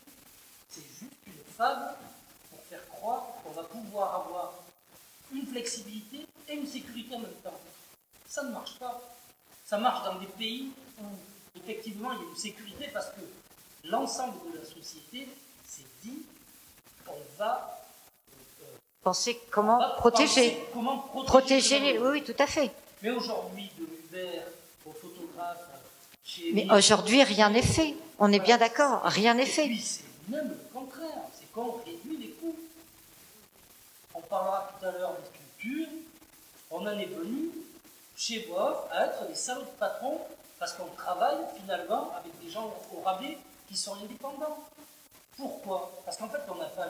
c'est 0.71 0.87
juste 0.99 1.13
une 1.27 1.45
fable 1.57 1.95
pour 2.51 2.61
faire 2.65 2.89
croire 2.89 3.27
qu'on 3.43 3.51
va 3.51 3.65
pouvoir 3.65 4.15
avoir 4.15 4.55
une 5.33 5.47
flexibilité 5.47 6.27
et 6.49 6.55
une 6.55 6.67
sécurité 6.67 7.15
en 7.17 7.21
même 7.21 7.41
temps. 7.45 7.61
Ça 8.27 8.43
ne 8.45 8.53
marche 8.53 8.79
pas. 8.79 9.01
Ça 9.67 9.77
marche 9.79 10.05
dans 10.05 10.19
des 10.21 10.27
pays 10.27 10.73
où 11.01 11.05
effectivement 11.57 12.13
il 12.13 12.19
y 12.19 12.23
a 12.23 12.29
une 12.31 12.37
sécurité 12.37 12.89
parce 12.93 13.11
que 13.11 13.21
l'ensemble 13.85 14.53
de 14.53 14.59
la 14.59 14.65
société 14.65 15.29
s'est 15.67 15.87
dit 16.03 16.23
qu'on 17.05 17.21
va 17.37 17.76
penser 19.07 19.41
comment 19.53 19.79
protéger. 19.99 20.59
comment 20.75 20.99
protéger, 20.99 21.79
les... 21.79 21.99
Oui, 22.01 22.25
tout 22.25 22.35
à 22.41 22.47
fait. 22.49 22.73
Mais 23.03 23.11
aujourd'hui, 23.13 23.71
de 23.79 23.85
l'hiver 23.85 24.43
aux 24.85 24.91
photographes. 24.91 25.69
Chez 26.25 26.51
Mais 26.53 26.67
aujourd'hui, 26.73 27.23
rien 27.23 27.51
n'est 27.51 27.63
fait. 27.63 27.95
On 28.19 28.33
est 28.33 28.41
bien 28.41 28.59
d'accord, 28.59 29.03
rien 29.05 29.35
n'est 29.35 29.47
fait. 29.47 29.71
c'est 29.81 30.03
même 30.29 30.49
le 30.49 30.59
contraire, 30.75 31.23
c'est 31.39 31.49
qu'on 31.53 31.79
réduit 31.87 32.17
les 32.17 32.31
coûts. 32.31 32.57
on 34.13 34.21
parlera 34.23 34.73
tout 34.73 34.87
à 34.87 34.91
l'heure 34.91 35.15
des 35.21 35.27
structures, 35.31 35.93
on 36.73 36.81
en 36.81 36.99
est 36.99 37.13
venu 37.21 37.51
chez 38.17 38.45
moi 38.49 38.89
à 38.91 39.07
être 39.07 39.29
des 39.29 39.37
salauds 39.37 39.61
de 39.61 39.79
patrons 39.79 40.19
parce 40.59 40.73
qu'on 40.73 40.91
travaille 40.97 41.39
finalement 41.61 42.11
avec 42.19 42.33
des 42.43 42.51
gens 42.51 42.75
au 42.93 43.03
rabais 43.03 43.39
qui 43.69 43.77
sont 43.77 43.95
indépendants. 44.03 44.59
Pourquoi? 45.37 45.93
Parce 46.05 46.17
qu'en 46.17 46.29
fait, 46.29 46.43
on 46.49 46.57
n'a 46.57 46.65
pas 46.65 46.87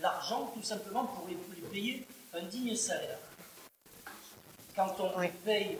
l'argent 0.00 0.50
tout 0.54 0.62
simplement 0.62 1.04
pour 1.04 1.28
les, 1.28 1.36
payer 1.70 2.06
un 2.32 2.42
digne 2.42 2.74
salaire. 2.74 3.18
Quand 4.74 4.94
on 4.98 5.20
les 5.20 5.28
paye, 5.28 5.78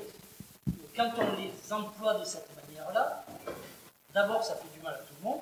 quand 0.94 1.12
on 1.18 1.36
les 1.36 1.72
emploie 1.72 2.14
de 2.14 2.24
cette 2.24 2.48
manière-là, 2.56 3.24
d'abord 4.12 4.44
ça 4.44 4.56
fait 4.56 4.68
du 4.76 4.82
mal 4.82 4.94
à 4.94 4.98
tout 4.98 5.14
le 5.18 5.24
monde. 5.24 5.40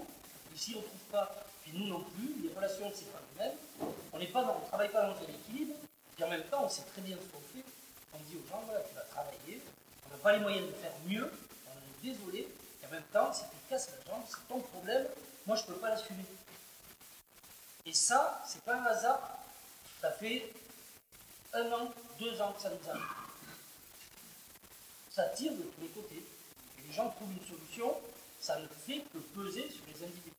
Ici, 0.55 0.75
on 0.77 0.81
ne 0.81 0.85
trouve 0.85 1.11
pas, 1.12 1.35
puis 1.62 1.73
nous 1.75 1.87
non 1.87 2.01
plus, 2.01 2.35
les 2.43 2.55
relations 2.55 2.87
ne 2.87 2.91
pas 2.91 3.21
les 3.38 3.45
mêmes. 3.45 3.59
On 4.12 4.19
ne 4.19 4.27
travaille 4.69 4.91
pas 4.91 5.03
dans 5.03 5.12
un 5.12 5.29
équilibre, 5.29 5.75
et 6.19 6.25
en 6.25 6.29
même 6.29 6.45
temps, 6.45 6.64
on 6.64 6.69
sait 6.69 6.83
très 6.83 7.03
bien 7.03 7.17
ce 7.17 7.33
qu'on 7.33 7.43
fait. 7.53 7.64
On 8.14 8.19
dit 8.19 8.37
aux 8.37 8.49
gens, 8.49 8.62
voilà, 8.67 8.81
tu 8.81 8.95
vas 8.95 9.03
travailler, 9.03 9.62
on 10.07 10.17
n'a 10.17 10.23
pas 10.23 10.33
les 10.33 10.41
moyens 10.41 10.67
de 10.67 10.73
faire 10.73 10.93
mieux, 11.07 11.31
on 11.67 12.09
est 12.09 12.12
désolé, 12.12 12.49
et 12.83 12.87
en 12.87 12.91
même 12.91 13.05
temps, 13.12 13.33
si 13.33 13.43
tu 13.43 13.57
casses 13.69 13.91
la 13.91 14.12
jambe, 14.12 14.23
c'est 14.27 14.49
ton 14.49 14.61
problème, 14.61 15.07
moi 15.47 15.57
je 15.57 15.62
ne 15.62 15.67
peux 15.69 15.81
pas 15.81 15.91
l'assumer. 15.91 16.25
Et 17.88 17.94
ça, 17.94 18.42
c'est 18.46 18.61
pas 18.64 18.74
un 18.74 18.85
hasard. 18.85 19.38
Ça 20.03 20.11
fait 20.11 20.53
un 21.55 21.72
an, 21.72 21.90
deux 22.20 22.38
ans 22.38 22.53
que 22.53 22.62
ça 22.62 22.68
nous 22.68 22.90
arrive. 22.90 23.03
Ça 25.11 25.24
tire 25.35 25.53
de 25.53 25.62
tous 25.62 25.81
les 25.81 25.88
côtés. 25.88 26.22
Les 26.87 26.92
gens 26.92 27.09
trouvent 27.09 27.33
une 27.33 27.48
solution, 27.48 27.94
ça 28.40 28.59
ne 28.59 28.66
fait 28.87 29.03
que 29.12 29.18
peser 29.35 29.62
sur 29.70 29.83
les 29.88 30.05
individus. 30.05 30.33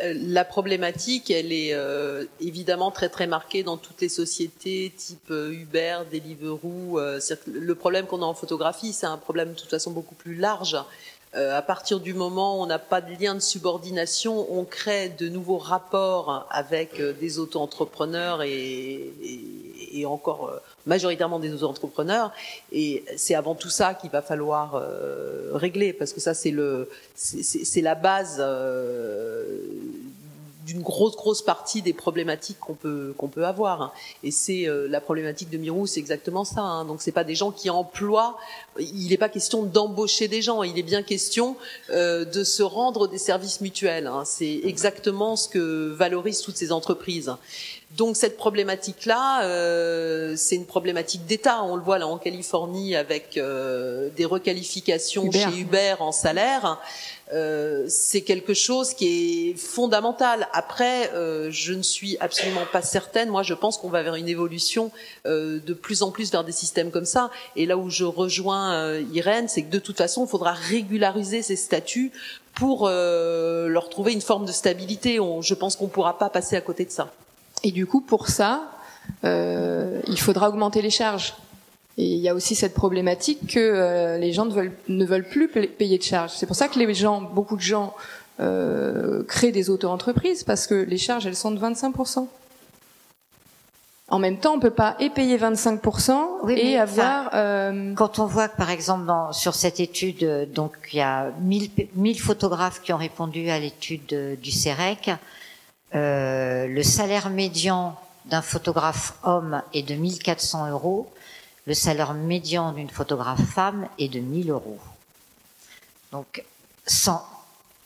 Euh, 0.00 0.12
la 0.32 0.44
problématique, 0.44 1.30
elle 1.30 1.50
est 1.50 1.72
euh, 1.72 2.26
évidemment 2.40 2.90
très 2.90 3.08
très 3.08 3.26
marquée 3.26 3.62
dans 3.62 3.78
toutes 3.78 4.02
les 4.02 4.10
sociétés 4.10 4.92
type 4.94 5.30
euh, 5.30 5.50
Uber, 5.50 6.00
Deliveroo. 6.12 7.00
le 7.00 7.74
problème 7.74 8.06
qu'on 8.06 8.22
a 8.22 8.26
en 8.26 8.34
photographie, 8.34 8.92
c'est 8.92 9.06
un 9.06 9.18
problème 9.18 9.54
de 9.54 9.58
toute 9.58 9.70
façon 9.70 9.92
beaucoup 9.92 10.14
plus 10.14 10.34
large 10.34 10.76
euh, 11.36 11.56
à 11.56 11.62
partir 11.62 12.00
du 12.00 12.12
moment 12.12 12.58
où 12.58 12.62
on 12.62 12.66
n'a 12.66 12.80
pas 12.80 13.00
de 13.00 13.12
lien 13.14 13.36
de 13.36 13.40
subordination, 13.40 14.52
on 14.52 14.64
crée 14.64 15.10
de 15.10 15.28
nouveaux 15.28 15.58
rapports 15.58 16.48
avec 16.50 16.98
euh, 16.98 17.12
des 17.12 17.38
auto-entrepreneurs 17.38 18.42
et, 18.42 19.12
et, 19.92 20.06
encore 20.06 20.48
euh, 20.48 20.58
majoritairement 20.86 21.38
des 21.38 21.52
auto-entrepreneurs. 21.52 22.32
Et 22.72 23.04
c'est 23.16 23.36
avant 23.36 23.54
tout 23.54 23.70
ça 23.70 23.94
qu'il 23.94 24.10
va 24.10 24.22
falloir 24.22 24.82
régler, 25.52 25.92
parce 25.92 26.12
que 26.12 26.20
ça 26.20 26.34
c'est 26.34 26.50
le, 26.50 26.88
c'est 27.14 27.80
la 27.80 27.94
base 27.94 28.42
d'une 30.70 30.82
grosse 30.82 31.16
grosse 31.16 31.42
partie 31.42 31.82
des 31.82 31.92
problématiques 31.92 32.60
qu'on 32.60 32.74
peut 32.74 33.12
qu'on 33.16 33.26
peut 33.26 33.44
avoir. 33.44 33.92
Et 34.22 34.30
c'est 34.30 34.68
euh, 34.68 34.86
la 34.88 35.00
problématique 35.00 35.50
de 35.50 35.58
Mirou, 35.58 35.86
c'est 35.88 35.98
exactement 35.98 36.44
ça. 36.44 36.60
Hein. 36.60 36.84
Donc 36.84 37.02
c'est 37.02 37.12
pas 37.12 37.24
des 37.24 37.34
gens 37.34 37.50
qui 37.50 37.70
emploient. 37.70 38.38
Il 38.78 39.08
n'est 39.08 39.16
pas 39.16 39.28
question 39.28 39.64
d'embaucher 39.64 40.28
des 40.28 40.42
gens. 40.42 40.62
Il 40.62 40.78
est 40.78 40.84
bien 40.84 41.02
question 41.02 41.56
euh, 41.90 42.24
de 42.24 42.44
se 42.44 42.62
rendre 42.62 43.08
des 43.08 43.18
services 43.18 43.60
mutuels. 43.60 44.06
Hein. 44.06 44.22
C'est 44.24 44.60
exactement 44.62 45.34
ce 45.34 45.48
que 45.48 45.88
valorisent 45.88 46.42
toutes 46.42 46.56
ces 46.56 46.70
entreprises. 46.70 47.34
Donc 47.96 48.16
cette 48.16 48.36
problématique-là, 48.36 49.44
euh, 49.44 50.34
c'est 50.36 50.54
une 50.54 50.66
problématique 50.66 51.26
d'État. 51.26 51.64
On 51.64 51.74
le 51.74 51.82
voit 51.82 51.98
là 51.98 52.06
en 52.06 52.18
Californie 52.18 52.94
avec 52.94 53.36
euh, 53.36 54.08
des 54.16 54.24
requalifications 54.24 55.30
chez 55.32 55.58
Uber 55.58 55.96
en 55.98 56.12
salaire. 56.12 56.78
Euh, 57.32 57.84
c'est 57.88 58.22
quelque 58.22 58.54
chose 58.54 58.94
qui 58.94 59.50
est 59.50 59.54
fondamental. 59.54 60.48
Après, 60.52 61.10
euh, 61.14 61.48
je 61.50 61.72
ne 61.72 61.82
suis 61.82 62.16
absolument 62.18 62.66
pas 62.72 62.82
certaine. 62.82 63.28
Moi, 63.28 63.42
je 63.42 63.54
pense 63.54 63.78
qu'on 63.78 63.88
va 63.88 64.02
vers 64.02 64.16
une 64.16 64.28
évolution 64.28 64.90
euh, 65.26 65.60
de 65.64 65.74
plus 65.74 66.02
en 66.02 66.10
plus 66.10 66.32
vers 66.32 66.44
des 66.44 66.52
systèmes 66.52 66.90
comme 66.90 67.04
ça. 67.04 67.30
Et 67.54 67.66
là 67.66 67.76
où 67.76 67.88
je 67.88 68.04
rejoins 68.04 68.98
Irène, 69.12 69.48
c'est 69.48 69.62
que 69.62 69.70
de 69.70 69.78
toute 69.78 69.96
façon, 69.96 70.24
il 70.24 70.28
faudra 70.28 70.52
régulariser 70.52 71.42
ces 71.42 71.56
statuts 71.56 72.12
pour 72.54 72.88
leur 72.88 73.88
trouver 73.88 74.12
une 74.12 74.20
forme 74.20 74.44
de 74.44 74.52
stabilité. 74.52 75.18
je 75.40 75.54
pense 75.54 75.76
qu'on 75.76 75.84
ne 75.84 75.90
pourra 75.90 76.18
pas 76.18 76.28
passer 76.28 76.56
à 76.56 76.60
côté 76.60 76.84
de 76.84 76.90
ça. 76.90 77.12
Et 77.62 77.72
du 77.72 77.86
coup, 77.86 78.00
pour 78.00 78.28
ça, 78.28 78.70
il 79.22 80.18
faudra 80.18 80.48
augmenter 80.48 80.82
les 80.82 80.90
charges. 80.90 81.34
Et 82.00 82.04
il 82.04 82.18
y 82.20 82.30
a 82.30 82.34
aussi 82.34 82.54
cette 82.54 82.72
problématique 82.72 83.52
que 83.52 83.58
euh, 83.58 84.16
les 84.16 84.32
gens 84.32 84.46
ne 84.46 84.52
veulent, 84.52 84.72
ne 84.88 85.04
veulent 85.04 85.28
plus 85.28 85.48
payer 85.48 85.98
de 85.98 86.02
charges. 86.02 86.32
C'est 86.34 86.46
pour 86.46 86.56
ça 86.56 86.68
que 86.68 86.78
les 86.78 86.94
gens, 86.94 87.20
beaucoup 87.20 87.56
de 87.56 87.60
gens 87.60 87.94
euh, 88.40 89.22
créent 89.24 89.52
des 89.52 89.68
auto-entreprises 89.68 90.42
parce 90.42 90.66
que 90.66 90.74
les 90.74 90.96
charges, 90.96 91.26
elles 91.26 91.36
sont 91.36 91.50
de 91.50 91.60
25%. 91.60 92.26
En 94.08 94.18
même 94.18 94.38
temps, 94.38 94.54
on 94.54 94.60
peut 94.60 94.70
pas 94.70 94.96
et 94.98 95.10
payer 95.10 95.36
25% 95.36 96.48
et 96.50 96.78
avoir. 96.78 97.30
euh... 97.34 97.92
Quand 97.94 98.18
on 98.18 98.24
voit 98.24 98.48
que, 98.48 98.56
par 98.56 98.70
exemple, 98.70 99.04
dans, 99.04 99.32
sur 99.34 99.54
cette 99.54 99.78
étude, 99.78 100.22
euh, 100.22 100.46
donc 100.46 100.72
il 100.92 100.96
y 100.96 101.02
a 101.02 101.30
1000, 101.42 101.70
1000 101.96 102.18
photographes 102.18 102.80
qui 102.82 102.94
ont 102.94 102.98
répondu 102.98 103.50
à 103.50 103.58
l'étude 103.58 104.38
du 104.40 104.50
CEREC, 104.50 105.10
euh, 105.94 106.66
le 106.66 106.82
salaire 106.82 107.30
médian 107.30 107.96
d'un 108.26 108.42
photographe 108.42 109.14
homme 109.24 109.62
est 109.72 109.82
de 109.82 109.94
1400 109.94 110.70
euros 110.70 111.10
le 111.66 111.74
salaire 111.74 112.14
médian 112.14 112.72
d'une 112.72 112.88
photographe 112.88 113.42
femme 113.42 113.86
est 113.98 114.08
de 114.08 114.18
1000 114.18 114.50
euros. 114.50 114.78
Donc, 116.10 116.42
sans, 116.86 117.22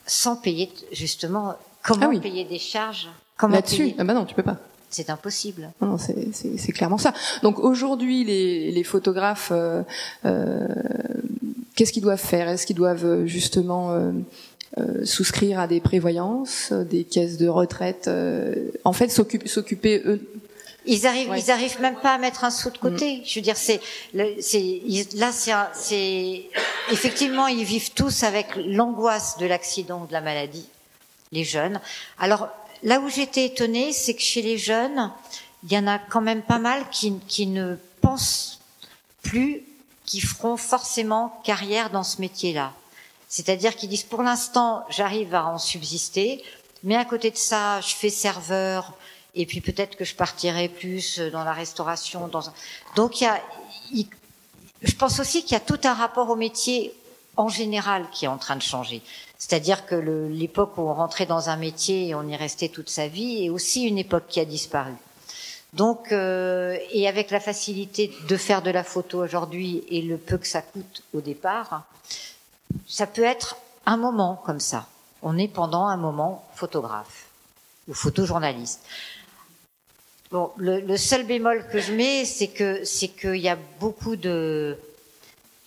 sans 0.06 0.36
payer, 0.36 0.72
justement, 0.92 1.54
comment 1.82 2.10
ah 2.14 2.18
payer 2.20 2.44
des 2.44 2.58
charges? 2.58 3.08
Là-dessus? 3.42 3.94
Ah 3.98 4.04
bah 4.04 4.14
non, 4.14 4.24
tu 4.24 4.34
peux 4.34 4.42
pas. 4.42 4.56
C'est 4.88 5.10
impossible. 5.10 5.70
Non, 5.82 5.98
c'est 5.98 6.72
clairement 6.72 6.98
ça. 6.98 7.12
Donc 7.42 7.58
aujourd'hui, 7.58 8.24
les, 8.24 8.70
les, 8.70 8.84
photographes, 8.84 9.50
euh, 9.52 9.82
euh, 10.24 10.66
qu'est-ce 11.74 11.92
qu'ils 11.92 12.02
doivent 12.02 12.20
faire? 12.20 12.48
Est-ce 12.48 12.66
qu'ils 12.66 12.76
doivent 12.76 13.04
euh, 13.04 13.26
justement 13.26 13.92
euh, 13.92 14.12
euh, 14.78 15.04
souscrire 15.04 15.60
à 15.60 15.66
des 15.66 15.80
prévoyances, 15.80 16.72
des 16.72 17.04
caisses 17.04 17.36
de 17.36 17.48
retraite 17.48 18.10
En 18.84 18.92
fait, 18.92 19.08
s'occuper 19.08 20.02
eux? 20.04 20.20
Ils 20.86 21.06
arrivent, 21.06 21.32
ils 21.34 21.50
arrivent 21.50 21.80
même 21.80 21.96
pas 21.96 22.14
à 22.14 22.18
mettre 22.18 22.44
un 22.44 22.50
sou 22.50 22.70
de 22.70 22.76
côté. 22.76 23.18
Mm. 23.18 23.22
Je 23.24 23.34
veux 23.36 23.42
dire, 23.42 23.56
c'est, 23.56 23.80
c'est, 24.40 24.82
là, 25.14 25.32
c'est, 25.32 26.42
effectivement, 26.92 27.46
ils 27.46 27.64
vivent 27.64 27.92
tous 27.92 28.22
avec 28.22 28.48
l'angoisse 28.56 29.38
de 29.38 29.46
l'accident 29.46 30.02
ou 30.02 30.06
de 30.06 30.12
la 30.12 30.20
maladie, 30.20 30.68
les 31.32 31.44
jeunes. 31.44 31.80
Alors, 32.18 32.48
là 32.82 33.00
où 33.00 33.08
j'étais 33.08 33.46
étonnée, 33.46 33.92
c'est 33.92 34.14
que 34.14 34.20
chez 34.20 34.42
les 34.42 34.58
jeunes, 34.58 35.10
il 35.62 35.72
y 35.72 35.78
en 35.78 35.86
a 35.86 35.98
quand 35.98 36.20
même 36.20 36.42
pas 36.42 36.58
mal 36.58 36.82
qui, 36.90 37.14
qui 37.28 37.46
ne 37.46 37.76
pensent 38.02 38.60
plus 39.22 39.62
qu'ils 40.04 40.22
feront 40.22 40.56
forcément 40.56 41.40
carrière 41.44 41.90
dans 41.90 42.02
ce 42.02 42.20
métier-là. 42.20 42.72
C'est-à-dire 43.28 43.74
qu'ils 43.74 43.88
disent, 43.88 44.04
pour 44.04 44.22
l'instant, 44.22 44.84
j'arrive 44.90 45.34
à 45.34 45.46
en 45.46 45.58
subsister, 45.58 46.42
mais 46.82 46.96
à 46.96 47.04
côté 47.04 47.30
de 47.30 47.36
ça, 47.36 47.80
je 47.80 47.94
fais 47.94 48.10
serveur, 48.10 48.92
et 49.34 49.46
puis 49.46 49.60
peut-être 49.60 49.96
que 49.96 50.04
je 50.04 50.14
partirai 50.14 50.68
plus 50.68 51.18
dans 51.18 51.44
la 51.44 51.52
restauration. 51.52 52.30
Donc 52.94 53.20
il 53.20 53.24
y 53.24 53.26
a, 53.26 53.40
je 54.82 54.94
pense 54.94 55.18
aussi 55.18 55.42
qu'il 55.42 55.52
y 55.52 55.56
a 55.56 55.60
tout 55.60 55.80
un 55.84 55.94
rapport 55.94 56.30
au 56.30 56.36
métier 56.36 56.94
en 57.36 57.48
général 57.48 58.06
qui 58.12 58.26
est 58.26 58.28
en 58.28 58.38
train 58.38 58.56
de 58.56 58.62
changer. 58.62 59.02
C'est-à-dire 59.38 59.86
que 59.86 59.96
l'époque 59.96 60.78
où 60.78 60.82
on 60.82 60.94
rentrait 60.94 61.26
dans 61.26 61.48
un 61.48 61.56
métier 61.56 62.08
et 62.08 62.14
on 62.14 62.26
y 62.28 62.36
restait 62.36 62.68
toute 62.68 62.88
sa 62.88 63.08
vie 63.08 63.44
est 63.44 63.50
aussi 63.50 63.82
une 63.82 63.98
époque 63.98 64.24
qui 64.28 64.40
a 64.40 64.44
disparu. 64.44 64.92
Donc, 65.74 66.12
euh, 66.12 66.78
et 66.92 67.08
avec 67.08 67.30
la 67.30 67.40
facilité 67.40 68.12
de 68.28 68.36
faire 68.36 68.62
de 68.62 68.70
la 68.70 68.84
photo 68.84 69.22
aujourd'hui 69.22 69.82
et 69.88 70.02
le 70.02 70.18
peu 70.18 70.38
que 70.38 70.46
ça 70.46 70.62
coûte 70.62 71.02
au 71.12 71.20
départ, 71.20 71.82
ça 72.86 73.06
peut 73.06 73.24
être 73.24 73.56
un 73.84 73.96
moment 73.96 74.40
comme 74.46 74.60
ça. 74.60 74.86
On 75.22 75.36
est 75.36 75.48
pendant 75.48 75.86
un 75.86 75.96
moment 75.96 76.46
photographe 76.54 77.26
ou 77.88 77.94
photojournaliste. 77.94 78.82
Bon, 80.30 80.52
le, 80.56 80.96
seul 80.96 81.26
bémol 81.26 81.66
que 81.72 81.80
je 81.80 81.92
mets, 81.92 82.24
c'est 82.24 82.48
que 82.48 82.84
c'est 82.84 83.08
qu'il 83.08 83.36
y 83.36 83.48
a 83.48 83.58
beaucoup 83.80 84.16
de, 84.16 84.78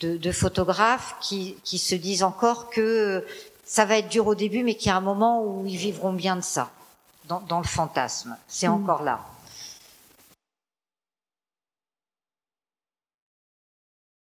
de, 0.02 0.32
photographes 0.32 1.16
qui, 1.22 1.58
qui, 1.64 1.78
se 1.78 1.96
disent 1.96 2.24
encore 2.24 2.70
que 2.70 3.26
ça 3.66 3.86
va 3.86 3.98
être 3.98 4.10
dur 4.10 4.28
au 4.28 4.36
début, 4.36 4.64
mais 4.64 4.76
qu'il 4.76 4.88
y 4.88 4.92
a 4.92 4.98
un 4.98 5.02
moment 5.02 5.44
où 5.44 5.66
ils 5.66 5.78
vivront 5.78 6.14
bien 6.14 6.36
de 6.36 6.42
ça, 6.42 6.70
dans, 7.26 7.40
dans 7.42 7.60
le 7.60 7.68
fantasme. 7.68 8.38
C'est 8.48 8.68
mmh. 8.68 8.74
encore 8.74 9.04
là. 9.04 9.22